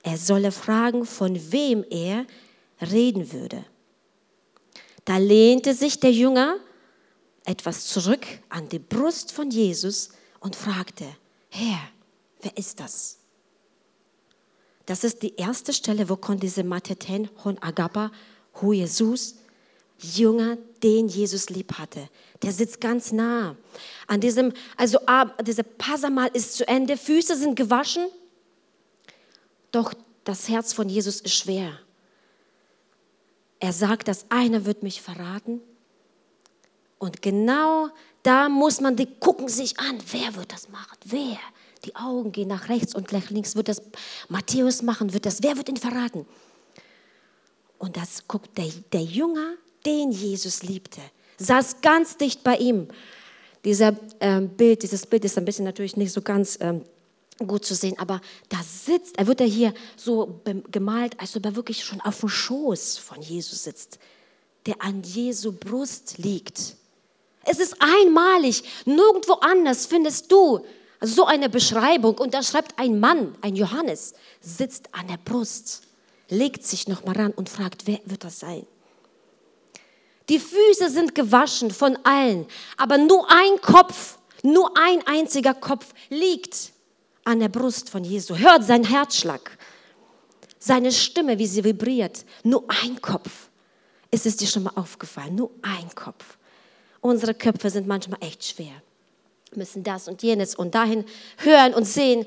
er 0.04 0.18
solle 0.18 0.52
fragen, 0.52 1.06
von 1.06 1.52
wem 1.52 1.86
er 1.90 2.26
reden 2.82 3.32
würde. 3.32 3.66
Da 5.06 5.18
lehnte 5.18 5.74
sich 5.74 6.00
der 6.00 6.12
Jünger 6.12 6.58
etwas 7.46 7.86
zurück 7.86 8.26
an 8.50 8.70
die 8.70 8.80
Brust 8.80 9.32
von 9.32 9.52
Jesus 9.52 10.10
und 10.40 10.56
fragte, 10.56 11.06
Herr, 11.50 11.80
wer 12.42 12.58
ist 12.58 12.80
das? 12.80 13.20
Das 14.86 15.04
ist 15.04 15.22
die 15.22 15.36
erste 15.36 15.74
Stelle, 15.74 16.10
wo 16.10 16.16
kommt 16.16 16.44
diese 16.44 16.64
Mateten 16.64 17.30
von 17.42 17.62
Agapa, 17.62 18.12
wo 18.54 18.74
Jesus, 18.74 19.36
Jünger, 20.00 20.58
den 20.82 21.08
Jesus 21.08 21.50
lieb 21.50 21.74
hatte. 21.78 22.10
Der 22.42 22.52
sitzt 22.52 22.82
ganz 22.82 23.12
nah. 23.12 23.56
An 24.08 24.20
diesem, 24.20 24.52
also 24.76 25.00
dieser 25.46 25.64
Passamal 25.64 26.30
ist 26.34 26.56
zu 26.56 26.68
Ende, 26.68 26.98
Füße 26.98 27.38
sind 27.38 27.56
gewaschen, 27.56 28.08
doch 29.72 29.94
das 30.26 30.50
Herz 30.50 30.74
von 30.74 30.90
Jesus 30.90 31.22
ist 31.22 31.36
schwer. 31.36 31.80
Er 33.64 33.72
sagt, 33.72 34.10
dass 34.10 34.26
einer 34.30 34.66
wird 34.66 34.84
mich 34.84 35.02
verraten. 35.02 35.62
Und 37.00 37.22
genau 37.22 37.88
da 38.22 38.50
muss 38.50 38.82
man, 38.82 38.98
die 38.98 39.06
gucken 39.06 39.48
sich 39.48 39.80
an, 39.80 40.00
wer 40.12 40.36
wird 40.36 40.52
das 40.52 40.68
machen? 40.68 40.98
Wer? 41.06 41.38
Die 41.86 41.96
Augen 41.96 42.34
gehen 42.34 42.50
nach 42.50 42.68
rechts 42.68 42.94
und 42.94 43.14
nach 43.14 43.30
links. 43.30 43.56
Wird 43.56 43.70
das 43.70 43.82
Matthäus 44.28 44.82
machen? 44.82 45.14
Wird 45.14 45.26
das? 45.26 45.42
Wer 45.44 45.56
wird 45.56 45.70
ihn 45.70 45.78
verraten? 45.78 46.26
Und 47.78 47.96
das 47.96 48.28
guckt 48.28 48.58
der, 48.58 48.68
der 48.92 49.04
Jünger, 49.04 49.54
den 49.86 50.12
Jesus 50.12 50.64
liebte, 50.64 51.00
saß 51.38 51.80
ganz 51.80 52.18
dicht 52.18 52.44
bei 52.44 52.58
ihm. 52.58 52.90
Dieser 53.64 53.96
ähm, 54.20 54.50
Bild, 54.50 54.84
dieses 54.84 55.06
Bild 55.06 55.24
ist 55.24 55.38
ein 55.38 55.46
bisschen 55.46 55.64
natürlich 55.64 55.96
nicht 55.96 56.12
so 56.12 56.22
ganz 56.22 56.58
ähm, 56.60 56.82
gut 57.40 57.66
zu 57.66 57.76
sehen, 57.76 57.98
aber 57.98 58.22
da 58.50 58.58
sitzt, 58.64 59.18
er 59.18 59.28
wird 59.28 59.40
ja 59.40 59.46
hier 59.46 59.74
so 59.96 60.42
gemalt, 60.72 61.20
als 61.20 61.36
ob 61.36 61.46
er 61.46 61.56
wirklich 61.56 61.84
schon 61.84 62.02
auf 62.02 62.20
dem 62.20 62.30
Schoß 62.30 62.98
von 62.98 63.22
Jesus 63.22 63.64
sitzt, 63.64 64.00
der 64.66 64.82
an 64.82 65.04
Jesu 65.04 65.52
Brust 65.52 66.18
liegt. 66.18 66.76
Es 67.46 67.60
ist 67.60 67.76
einmalig, 67.80 68.64
nirgendwo 68.86 69.34
anders 69.34 69.86
findest 69.86 70.32
du 70.32 70.66
so 71.02 71.26
eine 71.26 71.50
Beschreibung. 71.50 72.18
Und 72.18 72.34
da 72.34 72.42
schreibt 72.42 72.80
ein 72.80 73.00
Mann, 73.00 73.36
ein 73.42 73.56
Johannes, 73.56 74.14
sitzt 74.42 74.94
an 74.94 75.08
der 75.08 75.18
Brust, 75.18 75.84
legt 76.30 76.66
sich 76.66 76.88
nochmal 76.88 77.16
ran 77.18 77.32
und 77.32 77.50
fragt, 77.50 77.86
wer 77.86 78.00
wird 78.06 78.24
das 78.24 78.40
sein? 78.40 78.66
Die 80.30 80.40
Füße 80.40 80.90
sind 80.90 81.16
gewaschen 81.16 81.70
von 81.72 81.98
allen, 82.04 82.48
aber 82.78 82.98
nur 82.98 83.30
ein 83.30 83.60
Kopf, 83.62 84.18
nur 84.42 84.72
ein 84.78 85.06
einziger 85.06 85.54
Kopf 85.54 85.94
liegt 86.10 86.73
an 87.24 87.40
der 87.40 87.50
Brust 87.50 87.90
von 87.90 88.04
Jesu. 88.04 88.36
Hört 88.36 88.64
seinen 88.64 88.86
Herzschlag. 88.86 89.58
seine 90.60 90.92
Stimme, 90.94 91.38
wie 91.40 91.48
sie 91.48 91.64
vibriert. 91.64 92.26
Nur 92.44 92.64
ein 92.70 93.02
Kopf. 93.02 93.50
Ist 94.12 94.26
es 94.26 94.38
dir 94.38 94.48
schon 94.48 94.64
mal 94.64 94.72
aufgefallen? 94.76 95.36
Nur 95.36 95.52
ein 95.62 95.94
Kopf. 95.94 96.38
Unsere 97.02 97.34
Köpfe 97.34 97.70
sind 97.70 97.86
manchmal 97.86 98.20
echt 98.22 98.46
schwer. 98.46 98.72
Müssen 99.56 99.84
das 99.84 100.08
und 100.08 100.24
jenes 100.24 100.56
und 100.56 100.74
dahin 100.74 101.04
hören 101.38 101.74
und 101.74 101.84
sehen. 101.86 102.26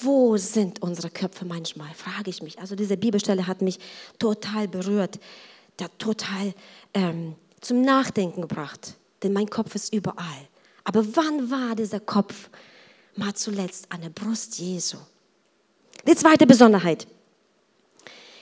Wo 0.00 0.36
sind 0.36 0.82
unsere 0.82 1.10
Köpfe 1.10 1.44
manchmal? 1.44 1.92
Frage 1.94 2.30
ich 2.30 2.42
mich. 2.42 2.58
Also 2.58 2.74
diese 2.74 2.96
Bibelstelle 2.96 3.46
hat 3.46 3.62
mich 3.62 3.78
total 4.18 4.66
berührt, 4.66 5.20
da 5.76 5.86
total 5.98 6.54
ähm, 6.94 7.34
zum 7.60 7.82
Nachdenken 7.82 8.40
gebracht. 8.40 8.94
Denn 9.22 9.32
mein 9.32 9.48
Kopf 9.48 9.74
ist 9.76 9.92
überall. 9.92 10.48
Aber 10.84 11.04
wann 11.16 11.50
war 11.50 11.76
dieser 11.76 12.00
Kopf 12.00 12.50
mal 13.20 13.34
zuletzt 13.34 13.86
an 13.92 14.00
der 14.00 14.08
Brust 14.08 14.58
Jesu? 14.58 14.96
Die 16.06 16.16
zweite 16.16 16.46
Besonderheit. 16.46 17.06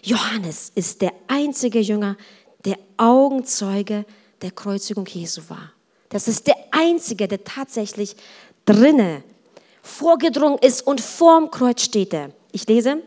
Johannes 0.02 0.70
ist 0.74 1.02
der 1.02 1.12
einzige 1.26 1.80
Jünger, 1.80 2.16
der 2.64 2.78
Augenzeuge 2.96 4.06
der 4.40 4.52
Kreuzigung 4.52 5.04
Jesu 5.06 5.42
war. 5.48 5.72
Das 6.08 6.28
ist 6.28 6.46
der 6.46 6.56
einzige, 6.70 7.28
der 7.28 7.42
tatsächlich 7.44 8.16
drinne 8.64 9.22
vorgedrungen 9.82 10.58
ist 10.58 10.86
und 10.86 11.00
vorm 11.00 11.50
Kreuz 11.50 11.82
steht. 11.82 12.16
Ich 12.52 12.66
lese 12.68 13.02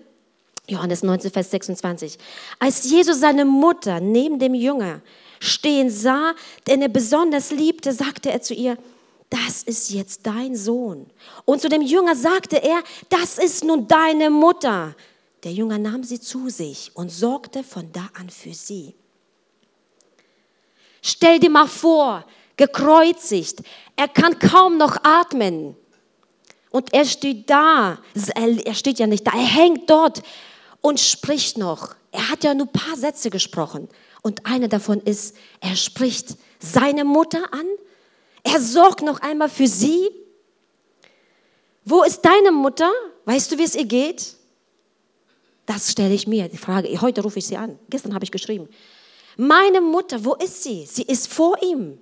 Johannes 0.67 1.03
19, 1.03 1.31
Vers 1.31 1.51
26. 1.51 2.17
Als 2.59 2.89
Jesus 2.89 3.19
seine 3.19 3.45
Mutter 3.45 3.99
neben 3.99 4.39
dem 4.39 4.53
Jünger 4.53 5.01
stehen 5.39 5.89
sah, 5.89 6.33
den 6.67 6.81
er 6.81 6.89
besonders 6.89 7.51
liebte, 7.51 7.93
sagte 7.93 8.31
er 8.31 8.41
zu 8.41 8.53
ihr, 8.53 8.77
das 9.31 9.63
ist 9.63 9.89
jetzt 9.89 10.27
dein 10.27 10.55
Sohn. 10.55 11.09
Und 11.45 11.61
zu 11.61 11.69
dem 11.69 11.81
Jünger 11.81 12.15
sagte 12.15 12.57
er, 12.57 12.83
das 13.09 13.37
ist 13.39 13.63
nun 13.63 13.87
deine 13.87 14.29
Mutter. 14.29 14.93
Der 15.43 15.53
Jünger 15.53 15.79
nahm 15.79 16.03
sie 16.03 16.19
zu 16.19 16.49
sich 16.49 16.91
und 16.93 17.09
sorgte 17.09 17.63
von 17.63 17.91
da 17.91 18.09
an 18.19 18.29
für 18.29 18.53
sie. 18.53 18.93
Stell 21.01 21.39
dir 21.39 21.49
mal 21.49 21.67
vor, 21.67 22.25
gekreuzigt, 22.57 23.61
er 23.95 24.07
kann 24.07 24.37
kaum 24.37 24.77
noch 24.77 24.97
atmen. 25.03 25.75
Und 26.69 26.93
er 26.93 27.05
steht 27.05 27.49
da, 27.49 27.97
er 28.35 28.75
steht 28.75 28.99
ja 28.99 29.07
nicht 29.07 29.25
da, 29.25 29.31
er 29.31 29.39
hängt 29.39 29.89
dort 29.89 30.21
und 30.81 30.99
spricht 30.99 31.57
noch. 31.57 31.95
Er 32.11 32.29
hat 32.29 32.43
ja 32.43 32.53
nur 32.53 32.67
ein 32.67 32.71
paar 32.73 32.97
Sätze 32.97 33.29
gesprochen. 33.29 33.87
Und 34.21 34.45
eine 34.45 34.69
davon 34.69 34.99
ist, 35.01 35.35
er 35.61 35.75
spricht 35.75 36.37
seine 36.59 37.05
Mutter 37.05 37.53
an. 37.53 37.65
Er 38.43 38.59
sorgt 38.59 39.01
noch 39.01 39.19
einmal 39.21 39.49
für 39.49 39.67
sie. 39.67 40.09
Wo 41.85 42.03
ist 42.03 42.21
deine 42.21 42.51
Mutter? 42.51 42.91
Weißt 43.25 43.51
du, 43.51 43.57
wie 43.57 43.63
es 43.63 43.75
ihr 43.75 43.85
geht? 43.85 44.35
Das 45.65 45.91
stelle 45.91 46.13
ich 46.13 46.27
mir 46.27 46.49
die 46.49 46.57
Frage. 46.57 46.89
Heute 47.01 47.21
rufe 47.21 47.39
ich 47.39 47.47
sie 47.47 47.57
an. 47.57 47.77
Gestern 47.89 48.13
habe 48.13 48.25
ich 48.25 48.31
geschrieben. 48.31 48.67
Meine 49.37 49.81
Mutter, 49.81 50.23
wo 50.23 50.35
ist 50.35 50.63
sie? 50.63 50.85
Sie 50.85 51.03
ist 51.03 51.31
vor 51.31 51.61
ihm. 51.61 51.97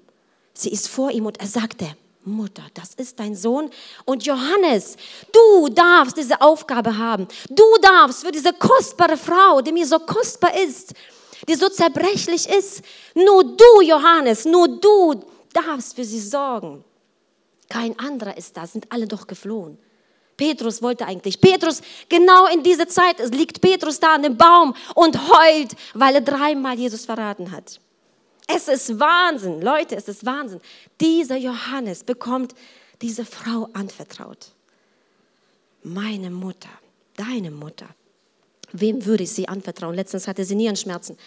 Sie 0.54 0.70
ist 0.70 0.88
vor 0.88 1.12
ihm 1.12 1.26
und 1.26 1.40
er 1.40 1.48
sagte, 1.48 1.86
Mutter, 2.24 2.64
das 2.74 2.94
ist 2.96 3.20
dein 3.20 3.36
Sohn. 3.36 3.70
Und 4.06 4.26
Johannes, 4.26 4.98
du 5.32 5.70
darfst 5.70 6.18
diese 6.18 6.42
Aufgabe 6.42 6.98
haben. 6.98 7.28
Du 7.50 7.64
darfst 7.82 8.26
für 8.26 8.32
diese 8.32 8.54
kostbare 8.54 9.18
Frau, 9.18 9.62
die 9.62 9.72
mir 9.72 9.86
so 9.86 10.00
kostbar 10.00 10.56
ist, 10.58 10.94
die 11.48 11.56
so 11.56 11.70
zerbrechlich 11.70 12.48
ist, 12.50 12.82
nur 13.16 13.44
du, 13.44 13.82
Johannes, 13.82 14.46
nur 14.46 14.68
du 14.68 15.22
darfst 15.54 15.96
für 15.96 16.06
sie 16.06 16.20
sorgen. 16.20 16.84
Kein 17.70 17.98
anderer 18.00 18.38
ist 18.38 18.58
da, 18.58 18.66
sind 18.66 18.92
alle 18.92 19.08
doch 19.08 19.28
geflohen. 19.28 19.78
Petrus 20.38 20.82
wollte 20.82 21.06
eigentlich. 21.06 21.42
Petrus, 21.42 21.82
genau 22.08 22.48
in 22.48 22.64
dieser 22.64 22.88
Zeit 22.88 23.20
liegt 23.32 23.60
Petrus 23.60 24.00
da 24.00 24.16
an 24.16 24.24
dem 24.24 24.38
Baum 24.38 24.74
und 24.96 25.18
heult, 25.30 25.76
weil 25.94 26.16
er 26.16 26.22
dreimal 26.22 26.80
Jesus 26.80 27.06
verraten 27.06 27.52
hat. 27.52 27.80
Es 28.48 28.68
ist 28.68 29.00
Wahnsinn, 29.00 29.62
Leute, 29.62 29.96
es 29.96 30.08
ist 30.08 30.26
Wahnsinn. 30.26 30.62
Dieser 31.00 31.36
Johannes 31.36 32.04
bekommt 32.04 32.56
diese 33.02 33.26
Frau 33.26 33.70
anvertraut. 33.74 34.54
Meine 35.84 36.32
Mutter, 36.32 36.70
deine 37.16 37.52
Mutter. 37.52 37.88
Wem 38.72 39.06
würde 39.06 39.24
ich 39.24 39.32
sie 39.32 39.48
anvertrauen? 39.48 39.96
Letztens 39.96 40.28
hatte 40.28 40.46
sie 40.46 40.56
Nierenschmerzen. 40.56 41.18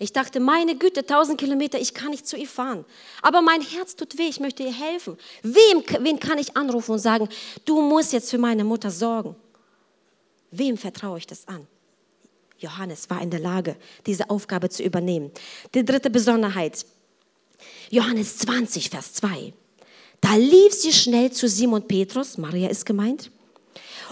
Ich 0.00 0.12
dachte, 0.12 0.38
meine 0.38 0.76
Güte, 0.76 1.04
tausend 1.04 1.40
Kilometer, 1.40 1.80
ich 1.80 1.92
kann 1.92 2.10
nicht 2.10 2.26
zu 2.26 2.36
ihr 2.36 2.46
fahren. 2.46 2.84
Aber 3.20 3.42
mein 3.42 3.60
Herz 3.60 3.96
tut 3.96 4.16
weh, 4.16 4.28
ich 4.28 4.38
möchte 4.38 4.62
ihr 4.62 4.72
helfen. 4.72 5.16
Wem, 5.42 5.82
wen 6.00 6.20
kann 6.20 6.38
ich 6.38 6.56
anrufen 6.56 6.92
und 6.92 6.98
sagen, 7.00 7.28
du 7.64 7.82
musst 7.82 8.12
jetzt 8.12 8.30
für 8.30 8.38
meine 8.38 8.62
Mutter 8.62 8.92
sorgen? 8.92 9.34
Wem 10.52 10.76
vertraue 10.76 11.18
ich 11.18 11.26
das 11.26 11.48
an? 11.48 11.66
Johannes 12.58 13.10
war 13.10 13.20
in 13.22 13.30
der 13.30 13.40
Lage, 13.40 13.76
diese 14.06 14.30
Aufgabe 14.30 14.68
zu 14.68 14.82
übernehmen. 14.82 15.32
Die 15.74 15.84
dritte 15.84 16.10
Besonderheit, 16.10 16.84
Johannes 17.90 18.38
20, 18.38 18.90
Vers 18.90 19.14
2. 19.14 19.52
Da 20.20 20.34
lief 20.36 20.72
sie 20.72 20.92
schnell 20.92 21.30
zu 21.32 21.48
Simon 21.48 21.86
Petrus, 21.86 22.38
Maria 22.38 22.68
ist 22.68 22.84
gemeint, 22.84 23.30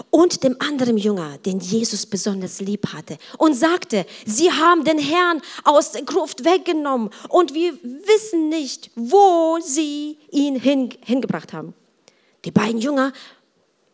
und 0.09 0.43
dem 0.43 0.55
anderen 0.59 0.97
Jünger, 0.97 1.37
den 1.39 1.59
Jesus 1.59 2.05
besonders 2.05 2.59
lieb 2.59 2.93
hatte, 2.93 3.17
und 3.37 3.53
sagte, 3.53 4.05
sie 4.25 4.51
haben 4.51 4.83
den 4.83 4.99
Herrn 4.99 5.41
aus 5.63 5.91
der 5.91 6.03
Gruft 6.03 6.45
weggenommen 6.45 7.09
und 7.29 7.53
wir 7.53 7.73
wissen 7.73 8.49
nicht, 8.49 8.91
wo 8.95 9.59
sie 9.61 10.17
ihn 10.31 10.59
hin, 10.59 10.89
hingebracht 11.03 11.53
haben. 11.53 11.73
Die 12.45 12.51
beiden 12.51 12.79
Jünger, 12.79 13.13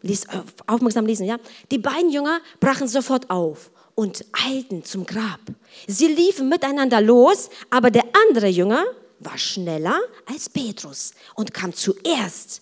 lies, 0.02 0.26
aufmerksam 0.68 1.06
lesen, 1.06 1.26
ja, 1.26 1.38
die 1.72 1.80
beiden 1.80 2.12
Jünger 2.12 2.39
brachen 2.60 2.88
sofort 2.88 3.30
auf 3.30 3.72
und 3.96 4.26
eilten 4.32 4.84
zum 4.84 5.06
Grab. 5.06 5.39
Sie 5.88 6.08
liefen 6.08 6.50
miteinander 6.50 7.02
los, 7.02 7.50
aber 7.70 7.92
der 7.92 8.06
andere 8.28 8.48
Jünger 8.48 8.84
war 9.20 9.38
schneller 9.38 10.00
als 10.26 10.50
Petrus 10.50 11.13
und 11.36 11.54
kam 11.54 11.74
zuerst 11.74 12.62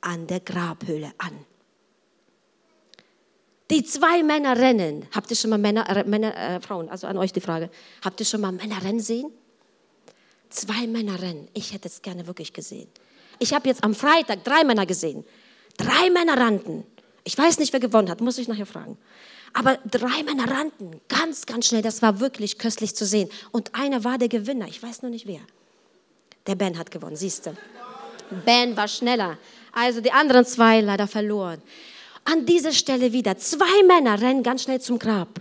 an 0.00 0.26
der 0.26 0.40
Grabhöhle 0.40 1.12
an. 1.18 1.46
Die 3.70 3.84
zwei 3.84 4.22
Männer 4.22 4.56
rennen. 4.56 5.06
Habt 5.14 5.30
ihr 5.30 5.36
schon 5.36 5.50
mal 5.50 5.58
Männer, 5.58 5.88
äh, 5.88 6.04
Männer 6.04 6.36
äh, 6.36 6.60
Frauen, 6.60 6.88
also 6.88 7.06
an 7.06 7.16
euch 7.16 7.32
die 7.32 7.40
Frage, 7.40 7.70
habt 8.04 8.20
ihr 8.20 8.26
schon 8.26 8.40
mal 8.40 8.52
Männer 8.52 8.82
rennen 8.82 9.00
sehen? 9.00 9.32
Zwei 10.50 10.86
Männer 10.86 11.20
rennen. 11.20 11.48
Ich 11.54 11.72
hätte 11.72 11.88
es 11.88 12.02
gerne 12.02 12.26
wirklich 12.26 12.52
gesehen. 12.52 12.88
Ich 13.38 13.54
habe 13.54 13.68
jetzt 13.68 13.82
am 13.82 13.94
Freitag 13.94 14.44
drei 14.44 14.64
Männer 14.64 14.84
gesehen. 14.84 15.24
Drei 15.78 16.10
Männer 16.10 16.36
rannten. 16.36 16.84
Ich 17.24 17.38
weiß 17.38 17.58
nicht, 17.58 17.72
wer 17.72 17.80
gewonnen 17.80 18.10
hat, 18.10 18.20
muss 18.20 18.38
ich 18.38 18.48
nachher 18.48 18.66
fragen. 18.66 18.98
Aber 19.54 19.78
drei 19.90 20.22
Männer 20.22 20.50
rannten 20.50 21.00
ganz, 21.08 21.46
ganz 21.46 21.66
schnell. 21.66 21.82
Das 21.82 22.02
war 22.02 22.20
wirklich 22.20 22.58
köstlich 22.58 22.94
zu 22.94 23.06
sehen. 23.06 23.28
Und 23.50 23.74
einer 23.74 24.04
war 24.04 24.18
der 24.18 24.28
Gewinner. 24.28 24.66
Ich 24.66 24.82
weiß 24.82 25.02
noch 25.02 25.10
nicht 25.10 25.26
wer. 25.26 25.40
Der 26.46 26.54
Ben 26.54 26.78
hat 26.78 26.90
gewonnen, 26.90 27.16
siehst 27.16 27.46
du. 27.46 27.56
Ben 28.44 28.76
war 28.76 28.88
schneller. 28.88 29.38
Also 29.72 30.00
die 30.00 30.12
anderen 30.12 30.44
zwei 30.44 30.80
leider 30.80 31.06
verloren. 31.06 31.62
An 32.24 32.46
dieser 32.46 32.72
Stelle 32.72 33.12
wieder. 33.12 33.36
Zwei 33.36 33.82
Männer 33.86 34.20
rennen 34.20 34.42
ganz 34.42 34.64
schnell 34.64 34.80
zum 34.80 34.98
Grab. 34.98 35.40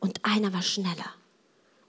Und 0.00 0.18
einer 0.24 0.52
war 0.52 0.62
schneller. 0.62 1.14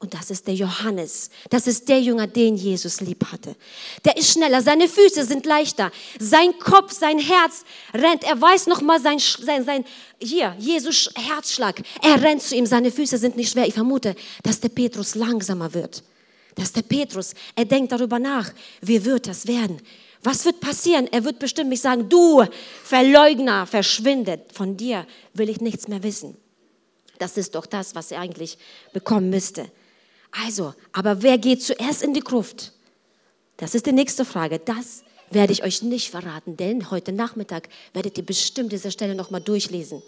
Und 0.01 0.15
das 0.15 0.31
ist 0.31 0.47
der 0.47 0.55
Johannes. 0.55 1.29
Das 1.51 1.67
ist 1.67 1.87
der 1.87 2.01
Jünger, 2.01 2.25
den 2.25 2.55
Jesus 2.55 3.01
lieb 3.01 3.23
hatte. 3.31 3.55
Der 4.03 4.17
ist 4.17 4.31
schneller, 4.31 4.59
seine 4.63 4.87
Füße 4.87 5.23
sind 5.25 5.45
leichter, 5.45 5.91
sein 6.19 6.57
Kopf, 6.57 6.91
sein 6.91 7.19
Herz 7.19 7.63
rennt. 7.93 8.23
Er 8.23 8.41
weiß 8.41 8.65
noch 8.65 8.81
mal 8.81 8.99
sein, 8.99 9.19
sein, 9.19 9.63
sein 9.63 9.85
hier, 10.19 10.55
Jesus 10.57 11.11
Herzschlag. 11.15 11.83
Er 12.01 12.19
rennt 12.19 12.41
zu 12.41 12.55
ihm, 12.55 12.65
seine 12.65 12.91
Füße 12.91 13.19
sind 13.19 13.37
nicht 13.37 13.51
schwer. 13.51 13.67
Ich 13.67 13.75
vermute, 13.75 14.15
dass 14.41 14.59
der 14.59 14.69
Petrus 14.69 15.13
langsamer 15.13 15.71
wird. 15.75 16.01
Dass 16.55 16.73
der 16.73 16.81
Petrus, 16.81 17.35
er 17.55 17.65
denkt 17.65 17.91
darüber 17.91 18.17
nach, 18.17 18.51
wie 18.81 19.05
wird 19.05 19.27
das 19.27 19.45
werden? 19.45 19.79
Was 20.23 20.45
wird 20.45 20.59
passieren? 20.59 21.07
Er 21.11 21.23
wird 21.23 21.39
bestimmt 21.39 21.69
mich 21.69 21.81
sagen, 21.81 22.07
du 22.09 22.43
Verleugner, 22.83 23.65
verschwindet. 23.65 24.53
Von 24.53 24.77
dir 24.77 25.07
will 25.33 25.49
ich 25.49 25.61
nichts 25.61 25.87
mehr 25.87 26.03
wissen. 26.03 26.37
Das 27.17 27.37
ist 27.37 27.55
doch 27.55 27.65
das, 27.65 27.95
was 27.95 28.11
er 28.11 28.19
eigentlich 28.19 28.57
bekommen 28.93 29.29
müsste. 29.29 29.71
Also, 30.31 30.73
aber 30.91 31.23
wer 31.23 31.37
geht 31.37 31.61
zuerst 31.61 32.03
in 32.03 32.13
die 32.13 32.21
Gruft? 32.21 32.73
Das 33.57 33.75
ist 33.75 33.85
die 33.85 33.91
nächste 33.91 34.25
Frage. 34.25 34.59
Das 34.59 35.03
werde 35.29 35.53
ich 35.53 35.63
euch 35.63 35.81
nicht 35.81 36.09
verraten, 36.09 36.57
denn 36.57 36.89
heute 36.91 37.11
Nachmittag 37.11 37.69
werdet 37.93 38.17
ihr 38.17 38.25
bestimmt 38.25 38.71
diese 38.71 38.91
Stelle 38.91 39.15
nochmal 39.15 39.41
durchlesen. 39.41 40.01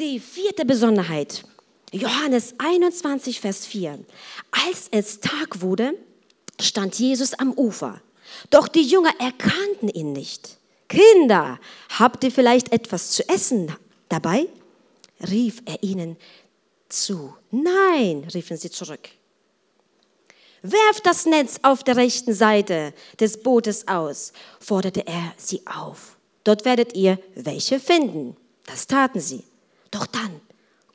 Die 0.00 0.20
vierte 0.20 0.64
Besonderheit, 0.64 1.42
Johannes 1.92 2.54
21, 2.58 3.40
Vers 3.40 3.66
4. 3.66 3.98
Als 4.50 4.88
es 4.90 5.20
Tag 5.20 5.60
wurde, 5.60 5.94
stand 6.60 6.98
Jesus 6.98 7.34
am 7.34 7.52
Ufer. 7.52 8.00
Doch 8.50 8.68
die 8.68 8.82
Jünger 8.82 9.12
erkannten 9.18 9.88
ihn 9.88 10.12
nicht. 10.12 10.58
Kinder, 10.88 11.58
habt 11.98 12.24
ihr 12.24 12.32
vielleicht 12.32 12.72
etwas 12.72 13.10
zu 13.10 13.28
essen 13.28 13.74
dabei? 14.08 14.46
rief 15.28 15.62
er 15.64 15.82
ihnen 15.82 16.16
zu. 16.88 17.34
Nein, 17.50 18.26
riefen 18.32 18.56
sie 18.56 18.70
zurück. 18.70 19.08
Werft 20.62 21.06
das 21.06 21.26
Netz 21.26 21.60
auf 21.62 21.84
der 21.84 21.96
rechten 21.96 22.34
Seite 22.34 22.92
des 23.20 23.42
Bootes 23.42 23.86
aus, 23.86 24.32
forderte 24.60 25.06
er 25.06 25.32
sie 25.36 25.62
auf. 25.66 26.16
Dort 26.44 26.64
werdet 26.64 26.94
ihr 26.94 27.18
welche 27.34 27.78
finden. 27.78 28.36
Das 28.66 28.86
taten 28.86 29.20
sie. 29.20 29.44
Doch 29.90 30.06
dann 30.06 30.40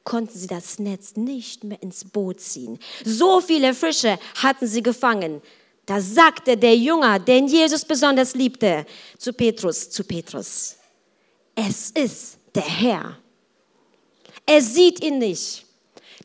konnten 0.04 0.38
sie 0.38 0.48
das 0.48 0.80
Netz 0.80 1.16
nicht 1.16 1.64
mehr 1.64 1.82
ins 1.82 2.06
Boot 2.06 2.42
ziehen. 2.42 2.78
So 3.06 3.40
viele 3.40 3.74
Fische 3.74 4.20
hatten 4.36 4.68
sie 4.68 4.84
gefangen. 4.84 5.42
Da 5.86 6.00
sagte 6.00 6.56
der 6.56 6.76
Jünger, 6.78 7.20
den 7.20 7.48
Jesus 7.48 7.84
besonders 7.84 8.36
liebte, 8.36 8.86
zu 9.18 9.34
Petrus, 9.34 9.90
zu 9.90 10.04
Petrus, 10.04 10.78
es 11.56 11.92
ist 11.92 12.38
der 12.56 12.64
Herr. 12.64 13.18
Er 14.46 14.62
sieht 14.62 15.04
ihn 15.04 15.20
nicht. 15.20 15.66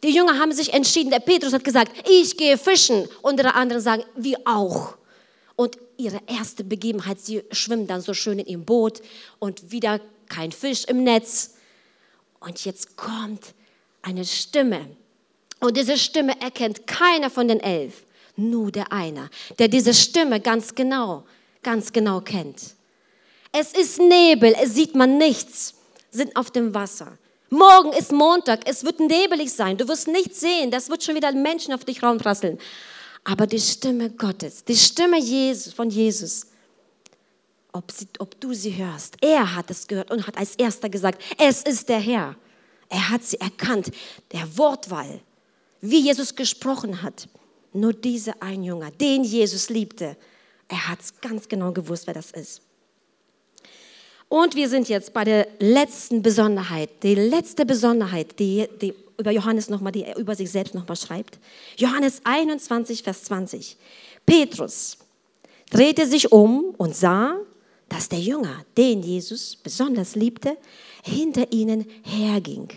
Die 0.03 0.11
Jünger 0.11 0.39
haben 0.39 0.53
sich 0.53 0.73
entschieden. 0.73 1.11
Der 1.11 1.21
Petrus 1.21 1.53
hat 1.53 1.65
gesagt, 1.65 2.09
ich 2.09 2.37
gehe 2.37 2.57
fischen. 2.57 3.09
Und 3.23 3.41
die 3.41 3.45
anderen 3.45 3.83
sagen, 3.83 4.05
wir 4.17 4.39
auch. 4.45 4.97
Und 5.57 5.77
ihre 5.97 6.21
erste 6.27 6.63
Begebenheit, 6.63 7.21
sie 7.21 7.43
schwimmen 7.51 7.87
dann 7.87 8.01
so 8.01 8.15
schön 8.15 8.39
in 8.39 8.47
ihrem 8.47 8.65
Boot 8.65 9.03
und 9.41 9.73
wieder 9.73 10.01
kein 10.29 10.53
Fisch 10.53 10.85
im 10.85 11.03
Netz. 11.03 11.55
Und 12.41 12.65
jetzt 12.65 12.97
kommt 12.97 13.55
eine 14.03 14.25
Stimme. 14.25 14.87
Und 15.61 15.77
diese 15.77 15.99
Stimme 15.99 16.41
erkennt 16.41 16.87
keiner 16.87 17.31
von 17.31 17.49
den 17.49 17.59
elf, 17.59 18.05
nur 18.39 18.71
der 18.71 18.93
eine, 18.93 19.31
der 19.59 19.69
diese 19.69 19.93
Stimme 19.93 20.41
ganz 20.41 20.75
genau, 20.75 21.25
ganz 21.63 21.93
genau 21.93 22.21
kennt. 22.21 22.75
Es 23.53 23.73
ist 23.73 23.99
Nebel, 23.99 24.55
es 24.63 24.75
sieht 24.75 24.95
man 24.95 25.19
nichts, 25.19 25.75
sind 26.11 26.37
auf 26.37 26.51
dem 26.51 26.75
Wasser. 26.75 27.19
Morgen 27.51 27.93
ist 27.93 28.13
Montag, 28.13 28.69
es 28.69 28.85
wird 28.85 29.01
nebelig 29.01 29.53
sein, 29.53 29.77
du 29.79 29.89
wirst 29.89 30.07
nichts 30.07 30.41
sehen, 30.41 30.71
das 30.71 30.91
wird 30.91 31.03
schon 31.03 31.15
wieder 31.15 31.33
Menschen 31.33 31.73
auf 31.73 31.85
dich 31.85 32.03
raumprasseln. 32.03 32.59
Aber 33.25 33.47
die 33.47 33.61
Stimme 33.61 34.11
Gottes, 34.11 34.65
die 34.65 34.77
Stimme 34.77 35.19
Jesus, 35.19 35.73
von 35.73 35.89
Jesus, 35.91 36.47
ob, 37.73 37.91
sie, 37.91 38.07
ob 38.19 38.39
du 38.41 38.53
sie 38.53 38.77
hörst, 38.77 39.17
er 39.21 39.55
hat 39.55 39.71
es 39.71 39.87
gehört 39.87 40.11
und 40.11 40.27
hat 40.27 40.37
als 40.37 40.57
erster 40.57 40.89
gesagt, 40.89 41.23
es 41.39 41.63
ist 41.63 41.89
der 41.89 42.01
Herr. 42.01 42.37
Er 42.91 43.11
hat 43.11 43.23
sie 43.23 43.41
erkannt, 43.41 43.91
der 44.33 44.57
Wortwahl, 44.57 45.21
wie 45.81 46.01
Jesus 46.01 46.35
gesprochen 46.35 47.03
hat. 47.03 47.29
Nur 47.73 47.93
dieser 47.93 48.35
ein 48.43 48.63
Jünger, 48.63 48.91
den 48.91 49.25
Jesus 49.25 49.69
liebte, 49.69 50.17
er 50.69 50.89
hat 50.89 51.01
es 51.01 51.21
ganz 51.21 51.49
genau 51.49 51.73
gewusst, 51.73 52.07
wer 52.07 52.15
das 52.15 52.31
ist. 52.31 52.63
Und 54.29 54.55
wir 54.55 54.69
sind 54.69 54.89
jetzt 54.89 55.15
bei 55.15 55.25
der 55.25 55.49
letzten 55.59 56.23
Besonderheit, 56.23 57.03
die 57.03 57.15
letzte 57.15 57.65
Besonderheit, 57.65 58.39
die, 58.39 58.69
die 58.81 58.95
über 59.19 59.31
Johannes 59.31 59.71
nochmal, 59.71 59.93
die 59.93 60.05
er 60.05 60.17
über 60.17 60.35
sich 60.35 60.51
selbst 60.51 60.75
nochmal 60.75 60.97
schreibt. 60.97 61.39
Johannes 61.77 62.21
21, 62.25 63.03
Vers 63.03 63.25
20. 63.25 63.77
Petrus 64.27 64.99
drehte 65.71 66.07
sich 66.07 66.31
um 66.31 66.75
und 66.77 66.95
sah, 66.95 67.37
dass 67.89 68.09
der 68.11 68.21
Jünger, 68.21 68.65
den 68.77 69.03
Jesus 69.03 69.57
besonders 69.57 70.15
liebte, 70.15 70.57
hinter 71.03 71.51
ihnen 71.53 71.87
herging. 72.03 72.69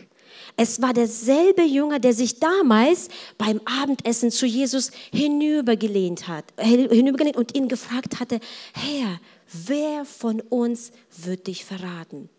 Es 0.64 0.80
war 0.80 0.94
derselbe 0.94 1.64
Jünger, 1.64 1.98
der 1.98 2.14
sich 2.14 2.40
damals 2.40 3.08
beim 3.40 3.60
Abendessen 3.66 4.30
zu 4.30 4.46
Jesus 4.46 4.92
hinübergelehnt 5.12 6.28
hat, 6.28 6.46
hinübergelehnt 6.60 7.36
und 7.36 7.58
ihn 7.58 7.68
gefragt 7.68 8.20
hatte, 8.20 8.40
Herr, 8.72 9.20
wer 9.52 10.06
von 10.06 10.40
uns 10.40 10.92
wird 11.18 11.48
dich 11.48 11.66
verraten? 11.66 12.30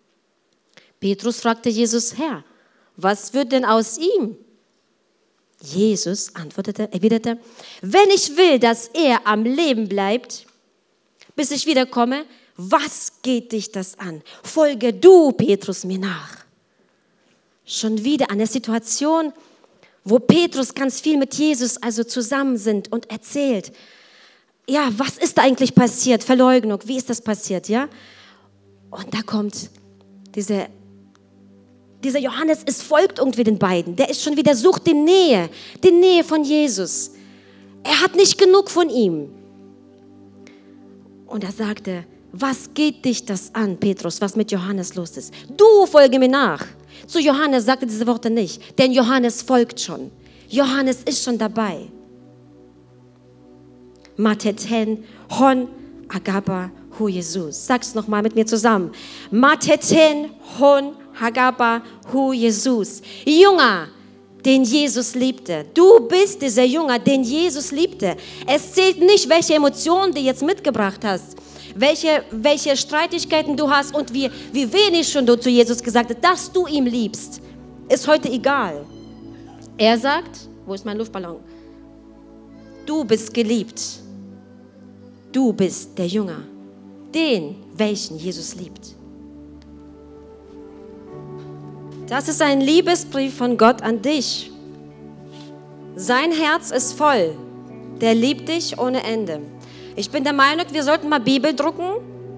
Petrus 1.00 1.40
fragte 1.40 1.68
Jesus, 1.68 2.16
Herr, 2.16 2.44
was 2.96 3.34
wird 3.34 3.50
denn 3.50 3.64
aus 3.64 3.98
ihm? 3.98 4.36
Jesus 5.60 6.36
antwortete, 6.36 6.92
erwiderte, 6.92 7.40
wenn 7.80 8.08
ich 8.10 8.36
will, 8.36 8.60
dass 8.60 8.86
er 8.94 9.26
am 9.26 9.42
Leben 9.42 9.88
bleibt, 9.88 10.46
bis 11.34 11.50
ich 11.50 11.66
wiederkomme, 11.66 12.24
was 12.56 13.14
geht 13.22 13.50
dich 13.50 13.72
das 13.72 13.98
an? 13.98 14.22
Folge 14.44 14.92
du, 14.92 15.32
Petrus, 15.32 15.84
mir 15.84 15.98
nach. 15.98 16.41
Schon 17.64 18.04
wieder 18.04 18.30
eine 18.30 18.46
Situation, 18.46 19.32
wo 20.04 20.18
Petrus 20.18 20.74
ganz 20.74 21.00
viel 21.00 21.16
mit 21.16 21.34
Jesus 21.34 21.76
also 21.76 22.04
zusammen 22.04 22.56
sind 22.56 22.90
und 22.90 23.10
erzählt, 23.10 23.72
ja, 24.68 24.88
was 24.96 25.18
ist 25.18 25.38
da 25.38 25.42
eigentlich 25.42 25.74
passiert? 25.74 26.22
Verleugnung, 26.24 26.80
wie 26.84 26.96
ist 26.96 27.10
das 27.10 27.20
passiert, 27.20 27.68
ja? 27.68 27.88
Und 28.90 29.12
da 29.12 29.22
kommt 29.22 29.70
diese, 30.34 30.66
dieser 32.02 32.18
Johannes, 32.18 32.60
es 32.66 32.82
folgt 32.82 33.18
irgendwie 33.18 33.44
den 33.44 33.58
beiden. 33.58 33.96
Der 33.96 34.08
ist 34.08 34.22
schon 34.22 34.36
wieder, 34.36 34.54
sucht 34.54 34.86
die 34.86 34.94
Nähe, 34.94 35.48
die 35.82 35.92
Nähe 35.92 36.24
von 36.24 36.44
Jesus. 36.44 37.12
Er 37.82 38.00
hat 38.00 38.14
nicht 38.14 38.38
genug 38.38 38.70
von 38.70 38.88
ihm. 38.88 39.30
Und 41.26 41.44
er 41.44 41.52
sagte, 41.52 42.04
was 42.32 42.74
geht 42.74 43.04
dich 43.04 43.24
das 43.24 43.54
an, 43.54 43.78
Petrus, 43.78 44.20
was 44.20 44.36
mit 44.36 44.52
Johannes 44.52 44.94
los 44.94 45.16
ist? 45.16 45.32
Du 45.56 45.86
folge 45.86 46.18
mir 46.18 46.28
nach. 46.28 46.64
Zu 47.06 47.20
Johannes 47.20 47.64
sagte 47.64 47.86
diese 47.86 48.06
Worte 48.06 48.30
nicht, 48.30 48.78
denn 48.78 48.92
Johannes 48.92 49.42
folgt 49.42 49.80
schon. 49.80 50.10
Johannes 50.48 51.02
ist 51.04 51.24
schon 51.24 51.38
dabei. 51.38 51.88
Mateten 54.16 55.04
hon 55.30 55.68
agaba 56.08 56.70
hu 56.98 57.08
Jesus. 57.08 57.66
Sag's 57.66 57.94
noch 57.94 58.06
mal 58.06 58.22
mit 58.22 58.34
mir 58.34 58.46
zusammen. 58.46 58.92
Mateten 59.30 60.30
hon 60.58 60.94
agaba 61.18 61.82
hu 62.12 62.32
Jesus. 62.32 63.00
Junger, 63.24 63.88
den 64.44 64.64
Jesus 64.64 65.14
liebte. 65.14 65.64
Du 65.72 66.00
bist 66.00 66.42
dieser 66.42 66.64
Junger, 66.64 66.98
den 66.98 67.22
Jesus 67.22 67.70
liebte. 67.70 68.16
Es 68.46 68.72
zählt 68.72 69.00
nicht, 69.00 69.28
welche 69.28 69.54
Emotionen 69.54 70.12
du 70.12 70.20
jetzt 70.20 70.42
mitgebracht 70.42 71.00
hast, 71.04 71.36
welche, 71.74 72.24
welche 72.30 72.76
Streitigkeiten 72.76 73.56
du 73.56 73.70
hast 73.70 73.94
und 73.94 74.12
wie, 74.12 74.30
wie 74.52 74.72
wenig 74.72 75.08
schon 75.08 75.26
du 75.26 75.36
zu 75.38 75.50
Jesus 75.50 75.82
gesagt 75.82 76.10
hast, 76.10 76.24
dass 76.24 76.52
du 76.52 76.66
ihn 76.66 76.86
liebst, 76.86 77.40
ist 77.88 78.06
heute 78.06 78.28
egal. 78.28 78.84
Er 79.76 79.98
sagt, 79.98 80.48
wo 80.66 80.74
ist 80.74 80.84
mein 80.84 80.98
Luftballon? 80.98 81.40
Du 82.86 83.04
bist 83.04 83.32
geliebt. 83.32 83.82
Du 85.32 85.52
bist 85.52 85.96
der 85.96 86.06
Jünger, 86.06 86.42
den, 87.14 87.56
welchen 87.74 88.18
Jesus 88.18 88.54
liebt. 88.54 88.94
Das 92.06 92.28
ist 92.28 92.42
ein 92.42 92.60
Liebesbrief 92.60 93.34
von 93.34 93.56
Gott 93.56 93.80
an 93.80 94.02
dich. 94.02 94.50
Sein 95.96 96.32
Herz 96.32 96.70
ist 96.70 96.92
voll. 96.92 97.34
Der 98.00 98.14
liebt 98.14 98.48
dich 98.48 98.78
ohne 98.78 99.02
Ende. 99.04 99.40
Ich 99.94 100.10
bin 100.10 100.24
der 100.24 100.32
Meinung, 100.32 100.64
wir 100.70 100.82
sollten 100.82 101.08
mal 101.08 101.20
Bibel 101.20 101.54
drucken, 101.54 101.84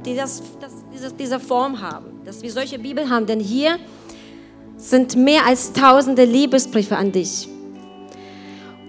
die 0.05 0.17
das, 0.17 0.43
das, 0.61 0.73
diese, 0.93 1.13
diese 1.13 1.39
Form 1.39 1.81
haben, 1.81 2.21
dass 2.25 2.43
wir 2.43 2.51
solche 2.51 2.79
Bibel 2.79 3.09
haben. 3.09 3.27
Denn 3.27 3.39
hier 3.39 3.79
sind 4.77 5.15
mehr 5.15 5.47
als 5.47 5.73
tausende 5.73 6.25
Liebesbriefe 6.25 6.97
an 6.97 7.13
dich. 7.13 7.49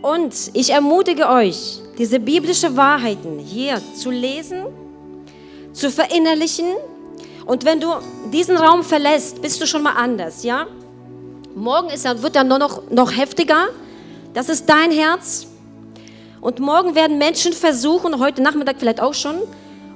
Und 0.01 0.34
ich 0.54 0.71
ermutige 0.71 1.30
euch, 1.30 1.80
diese 1.97 2.19
biblischen 2.19 2.75
Wahrheiten 2.75 3.39
hier 3.39 3.82
zu 3.95 4.10
lesen, 4.10 4.65
zu 5.71 5.91
verinnerlichen. 5.91 6.65
Und 7.45 7.65
wenn 7.65 7.80
du 7.80 7.88
diesen 8.34 8.58
Raum 8.58 8.84
verlässt, 8.84 9.41
bist 9.41 9.62
du 9.62 9.67
schon 9.67 9.84
mal 9.84 9.93
anders, 9.93 10.43
ja? 10.43 10.65
Morgen 11.54 11.89
ist, 11.89 12.04
wird 12.21 12.36
er 12.36 12.43
nur 12.43 12.60
noch, 12.60 12.89
noch 12.89 13.15
heftiger. 13.15 13.67
Das 14.34 14.49
ist 14.49 14.67
dein 14.67 14.91
Herz. 14.91 15.47
Und 16.45 16.60
morgen 16.60 16.93
werden 16.93 17.17
Menschen 17.17 17.53
versuchen, 17.53 18.19
heute 18.19 18.43
Nachmittag 18.43 18.75
vielleicht 18.77 19.01
auch 19.01 19.15
schon, 19.15 19.38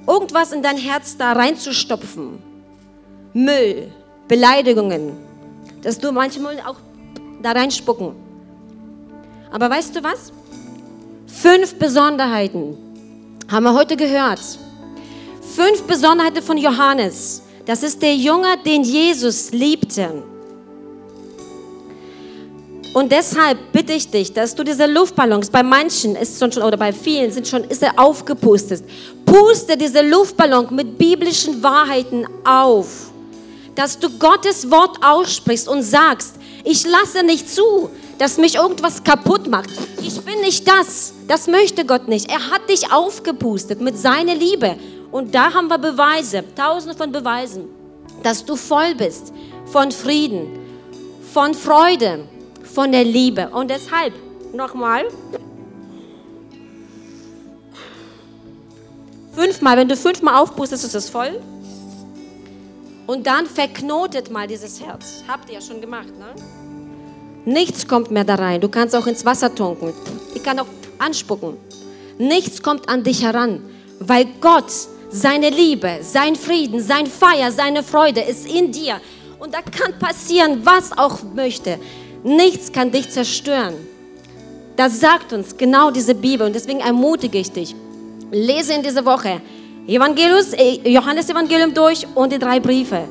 irgendwas 0.07 0.51
in 0.51 0.63
dein 0.63 0.77
Herz 0.77 1.15
da 1.15 1.33
reinzustopfen. 1.33 2.39
Müll, 3.33 3.91
Beleidigungen, 4.27 5.11
dass 5.83 5.99
du 5.99 6.11
manchmal 6.11 6.59
auch 6.61 6.77
da 7.43 7.51
reinspucken. 7.51 8.15
Aber 9.51 9.69
weißt 9.69 9.95
du 9.95 10.03
was? 10.03 10.33
Fünf 11.27 11.75
Besonderheiten 11.75 12.75
haben 13.47 13.65
wir 13.65 13.75
heute 13.75 13.95
gehört. 13.95 14.41
Fünf 15.55 15.83
Besonderheiten 15.83 16.41
von 16.41 16.57
Johannes. 16.57 17.43
Das 17.67 17.83
ist 17.83 18.01
der 18.01 18.15
Junge, 18.15 18.57
den 18.65 18.81
Jesus 18.81 19.51
liebte. 19.51 20.23
Und 22.93 23.11
deshalb 23.11 23.71
bitte 23.71 23.93
ich 23.93 24.09
dich, 24.09 24.33
dass 24.33 24.55
du 24.55 24.63
diese 24.63 24.87
Luftballons, 24.87 25.49
bei 25.49 25.61
manchen 25.61 26.15
ist 26.15 26.39
schon, 26.39 26.63
oder 26.63 26.77
bei 26.77 26.91
vielen 26.91 27.31
sind 27.31 27.47
schon, 27.47 27.63
ist 27.65 27.83
er 27.83 27.99
aufgepustet. 27.99 28.83
Puste 29.25 29.77
diese 29.77 30.01
Luftballon 30.01 30.73
mit 30.73 30.97
biblischen 30.97 31.61
Wahrheiten 31.61 32.25
auf. 32.43 33.11
Dass 33.75 33.99
du 33.99 34.09
Gottes 34.17 34.69
Wort 34.71 34.97
aussprichst 35.03 35.67
und 35.67 35.83
sagst, 35.83 36.35
ich 36.63 36.85
lasse 36.85 37.23
nicht 37.23 37.47
zu, 37.49 37.89
dass 38.17 38.37
mich 38.37 38.55
irgendwas 38.55 39.03
kaputt 39.03 39.47
macht. 39.47 39.69
Ich 40.01 40.19
bin 40.21 40.41
nicht 40.41 40.67
das. 40.67 41.13
Das 41.27 41.47
möchte 41.47 41.85
Gott 41.85 42.07
nicht. 42.07 42.29
Er 42.29 42.49
hat 42.49 42.67
dich 42.69 42.91
aufgepustet 42.91 43.81
mit 43.81 43.97
seiner 43.97 44.35
Liebe. 44.35 44.75
Und 45.11 45.33
da 45.33 45.53
haben 45.53 45.67
wir 45.67 45.77
Beweise, 45.77 46.43
tausende 46.55 46.95
von 46.97 47.11
Beweisen, 47.11 47.69
dass 48.23 48.43
du 48.43 48.55
voll 48.55 48.95
bist 48.95 49.31
von 49.65 49.91
Frieden, 49.91 50.47
von 51.33 51.53
Freude, 51.53 52.27
von 52.73 52.91
der 52.91 53.03
Liebe. 53.03 53.49
Und 53.49 53.69
deshalb, 53.69 54.13
nochmal, 54.53 55.05
fünfmal, 59.33 59.77
wenn 59.77 59.89
du 59.89 59.95
fünfmal 59.95 60.35
aufpustest, 60.35 60.85
ist 60.85 60.95
es 60.95 61.09
voll. 61.09 61.39
Und 63.07 63.25
dann 63.25 63.47
verknotet 63.47 64.29
mal 64.29 64.47
dieses 64.47 64.79
Herz. 64.79 65.23
Habt 65.27 65.49
ihr 65.49 65.55
ja 65.55 65.61
schon 65.61 65.81
gemacht, 65.81 66.09
ne? 66.17 66.35
Nichts 67.45 67.87
kommt 67.87 68.11
mehr 68.11 68.23
da 68.23 68.35
rein. 68.35 68.61
Du 68.61 68.69
kannst 68.69 68.95
auch 68.95 69.07
ins 69.07 69.25
Wasser 69.25 69.53
tunken. 69.53 69.93
Ich 70.35 70.43
kann 70.43 70.59
auch 70.59 70.67
anspucken. 70.99 71.57
Nichts 72.19 72.61
kommt 72.61 72.87
an 72.89 73.03
dich 73.03 73.23
heran, 73.23 73.63
weil 73.99 74.25
Gott, 74.41 74.71
seine 75.09 75.49
Liebe, 75.49 75.99
sein 76.01 76.35
Frieden, 76.35 76.81
sein 76.81 77.07
Feier, 77.07 77.51
seine 77.51 77.81
Freude 77.81 78.21
ist 78.21 78.45
in 78.45 78.71
dir. 78.71 79.01
Und 79.39 79.53
da 79.53 79.61
kann 79.61 79.97
passieren, 79.97 80.61
was 80.63 80.95
auch 80.95 81.23
möchte. 81.33 81.79
Nichts 82.23 82.71
kann 82.71 82.91
dich 82.91 83.09
zerstören. 83.09 83.75
Das 84.75 84.99
sagt 84.99 85.33
uns 85.33 85.57
genau 85.57 85.91
diese 85.91 86.15
Bibel 86.15 86.47
und 86.47 86.53
deswegen 86.53 86.79
ermutige 86.79 87.37
ich 87.37 87.51
dich. 87.51 87.75
Lese 88.31 88.73
in 88.73 88.83
dieser 88.83 89.05
Woche 89.05 89.41
Evangelius, 89.87 90.53
äh, 90.53 90.89
Johannes 90.89 91.29
Evangelium 91.29 91.73
durch 91.73 92.05
und 92.15 92.31
die 92.31 92.39
drei 92.39 92.59
Briefe. 92.59 93.05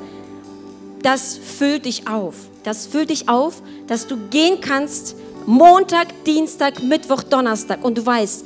Das 1.03 1.37
füllt 1.37 1.87
dich 1.87 2.07
auf. 2.09 2.35
Das 2.65 2.87
füllt 2.87 3.11
dich 3.11 3.29
auf, 3.29 3.63
dass 3.87 4.07
du 4.07 4.17
gehen 4.31 4.61
kannst 4.61 5.17
Montag, 5.47 6.09
Dienstag, 6.25 6.83
Mittwoch, 6.83 7.23
Donnerstag 7.23 7.83
und 7.83 7.97
du 7.97 8.05
weißt, 8.05 8.45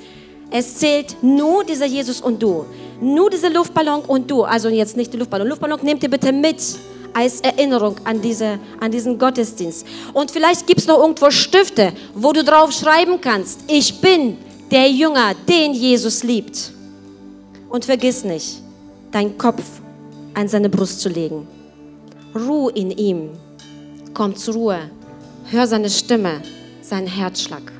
es 0.50 0.76
zählt 0.76 1.16
nur 1.22 1.64
dieser 1.64 1.86
Jesus 1.86 2.20
und 2.20 2.42
du. 2.42 2.64
Nur 3.00 3.30
dieser 3.30 3.50
Luftballon 3.50 4.02
und 4.02 4.30
du. 4.30 4.44
Also 4.44 4.68
jetzt 4.68 4.96
nicht 4.96 5.12
der 5.12 5.18
Luftballon. 5.18 5.48
Luftballon 5.48 5.80
nehmt 5.82 6.02
ihr 6.02 6.10
bitte 6.10 6.30
mit 6.30 6.58
als 7.14 7.40
Erinnerung 7.40 7.96
an, 8.04 8.20
diese, 8.20 8.58
an 8.80 8.90
diesen 8.90 9.18
Gottesdienst. 9.18 9.86
Und 10.12 10.30
vielleicht 10.30 10.66
gibt 10.66 10.80
es 10.80 10.86
noch 10.86 10.98
irgendwo 10.98 11.30
Stifte, 11.30 11.92
wo 12.14 12.32
du 12.32 12.42
drauf 12.44 12.72
schreiben 12.72 13.20
kannst, 13.20 13.60
ich 13.68 14.00
bin 14.00 14.38
der 14.70 14.90
Jünger, 14.90 15.34
den 15.48 15.74
Jesus 15.74 16.22
liebt. 16.22 16.72
Und 17.68 17.84
vergiss 17.84 18.24
nicht, 18.24 18.60
deinen 19.10 19.36
Kopf 19.38 19.62
an 20.34 20.48
seine 20.48 20.68
Brust 20.68 21.00
zu 21.00 21.08
legen. 21.08 21.46
Ruhe 22.34 22.72
in 22.72 22.90
ihm. 22.90 23.30
Komm 24.14 24.34
zur 24.36 24.54
Ruhe. 24.54 24.90
Hör 25.50 25.66
seine 25.66 25.90
Stimme, 25.90 26.40
seinen 26.80 27.06
Herzschlag. 27.06 27.72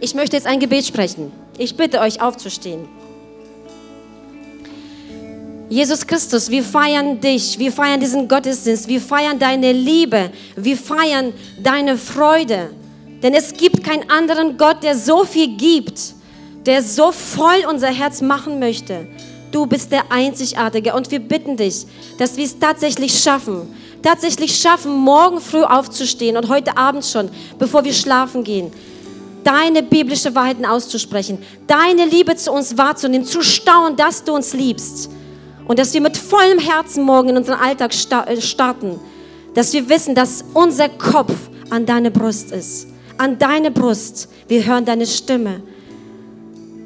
Ich 0.00 0.14
möchte 0.14 0.36
jetzt 0.36 0.46
ein 0.46 0.60
Gebet 0.60 0.86
sprechen. 0.86 1.32
Ich 1.58 1.76
bitte 1.76 2.00
euch 2.00 2.20
aufzustehen. 2.20 2.86
Jesus 5.68 6.06
Christus, 6.06 6.48
wir 6.48 6.62
feiern 6.62 7.20
dich, 7.20 7.58
wir 7.58 7.72
feiern 7.72 7.98
diesen 7.98 8.28
Gottesdienst, 8.28 8.86
wir 8.86 9.00
feiern 9.00 9.36
deine 9.36 9.72
Liebe, 9.72 10.30
wir 10.54 10.76
feiern 10.76 11.32
deine 11.60 11.98
Freude. 11.98 12.70
Denn 13.20 13.34
es 13.34 13.52
gibt 13.52 13.82
keinen 13.82 14.08
anderen 14.08 14.56
Gott, 14.58 14.84
der 14.84 14.96
so 14.96 15.24
viel 15.24 15.56
gibt, 15.56 16.00
der 16.66 16.82
so 16.82 17.10
voll 17.10 17.64
unser 17.68 17.88
Herz 17.88 18.20
machen 18.20 18.60
möchte. 18.60 19.08
Du 19.50 19.66
bist 19.66 19.90
der 19.90 20.12
Einzigartige 20.12 20.94
und 20.94 21.10
wir 21.10 21.18
bitten 21.18 21.56
dich, 21.56 21.84
dass 22.18 22.36
wir 22.36 22.44
es 22.44 22.56
tatsächlich 22.60 23.18
schaffen, 23.18 23.74
tatsächlich 24.02 24.56
schaffen, 24.56 24.92
morgen 24.92 25.40
früh 25.40 25.64
aufzustehen 25.64 26.36
und 26.36 26.48
heute 26.48 26.76
Abend 26.76 27.04
schon, 27.04 27.28
bevor 27.58 27.84
wir 27.84 27.92
schlafen 27.92 28.44
gehen, 28.44 28.70
deine 29.42 29.82
biblische 29.82 30.32
Wahrheiten 30.32 30.64
auszusprechen, 30.64 31.38
deine 31.66 32.04
Liebe 32.04 32.36
zu 32.36 32.52
uns 32.52 32.78
wahrzunehmen, 32.78 33.26
zu 33.26 33.42
staunen, 33.42 33.96
dass 33.96 34.22
du 34.22 34.32
uns 34.32 34.52
liebst 34.52 35.10
und 35.68 35.78
dass 35.78 35.94
wir 35.94 36.00
mit 36.00 36.16
vollem 36.16 36.58
Herzen 36.58 37.04
morgen 37.04 37.30
in 37.30 37.36
unseren 37.36 37.58
Alltag 37.58 37.92
äh, 38.26 38.40
starten, 38.40 39.00
dass 39.54 39.72
wir 39.72 39.88
wissen, 39.88 40.14
dass 40.14 40.44
unser 40.54 40.88
Kopf 40.88 41.34
an 41.70 41.86
deine 41.86 42.10
Brust 42.10 42.52
ist, 42.52 42.88
an 43.18 43.38
deine 43.38 43.70
Brust. 43.70 44.28
Wir 44.48 44.64
hören 44.64 44.84
deine 44.84 45.06
Stimme, 45.06 45.62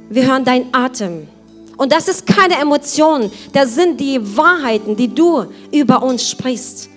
wir 0.09 0.27
hören 0.27 0.45
deinen 0.45 0.73
Atem. 0.73 1.29
Und 1.77 1.93
das 1.93 2.09
ist 2.09 2.27
keine 2.27 2.55
Emotion, 2.57 3.31
das 3.53 3.75
sind 3.75 4.01
die 4.01 4.21
Wahrheiten, 4.37 4.97
die 4.97 5.09
du 5.09 5.47
über 5.73 6.03
uns 6.03 6.29
sprichst. 6.29 6.89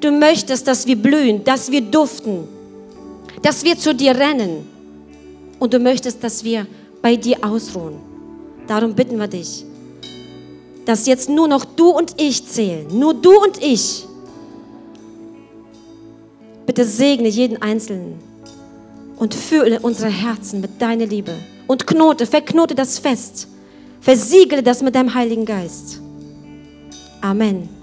Du 0.00 0.10
möchtest, 0.10 0.68
dass 0.68 0.86
wir 0.86 0.96
blühen, 0.96 1.42
dass 1.42 1.70
wir 1.70 1.80
duften, 1.80 2.46
dass 3.42 3.64
wir 3.64 3.78
zu 3.78 3.94
dir 3.94 4.14
rennen. 4.14 4.68
Und 5.58 5.72
du 5.72 5.78
möchtest, 5.78 6.22
dass 6.22 6.44
wir 6.44 6.66
bei 7.00 7.16
dir 7.16 7.38
ausruhen. 7.42 7.94
Darum 8.66 8.94
bitten 8.94 9.18
wir 9.18 9.26
dich, 9.26 9.64
dass 10.86 11.06
jetzt 11.06 11.28
nur 11.28 11.48
noch 11.48 11.64
du 11.64 11.90
und 11.90 12.14
ich 12.20 12.46
zählen. 12.46 12.86
Nur 12.98 13.12
du 13.12 13.32
und 13.42 13.62
ich. 13.62 14.06
Bitte 16.64 16.84
segne 16.84 17.28
jeden 17.28 17.60
Einzelnen 17.60 18.18
und 19.16 19.34
fülle 19.34 19.80
unsere 19.80 20.10
Herzen 20.10 20.60
mit 20.60 20.80
deiner 20.80 21.06
Liebe. 21.06 21.32
Und 21.66 21.86
knote, 21.86 22.26
verknote 22.26 22.74
das 22.74 22.98
fest. 22.98 23.48
Versiegle 24.00 24.62
das 24.62 24.82
mit 24.82 24.94
deinem 24.94 25.12
Heiligen 25.12 25.44
Geist. 25.44 26.00
Amen. 27.20 27.75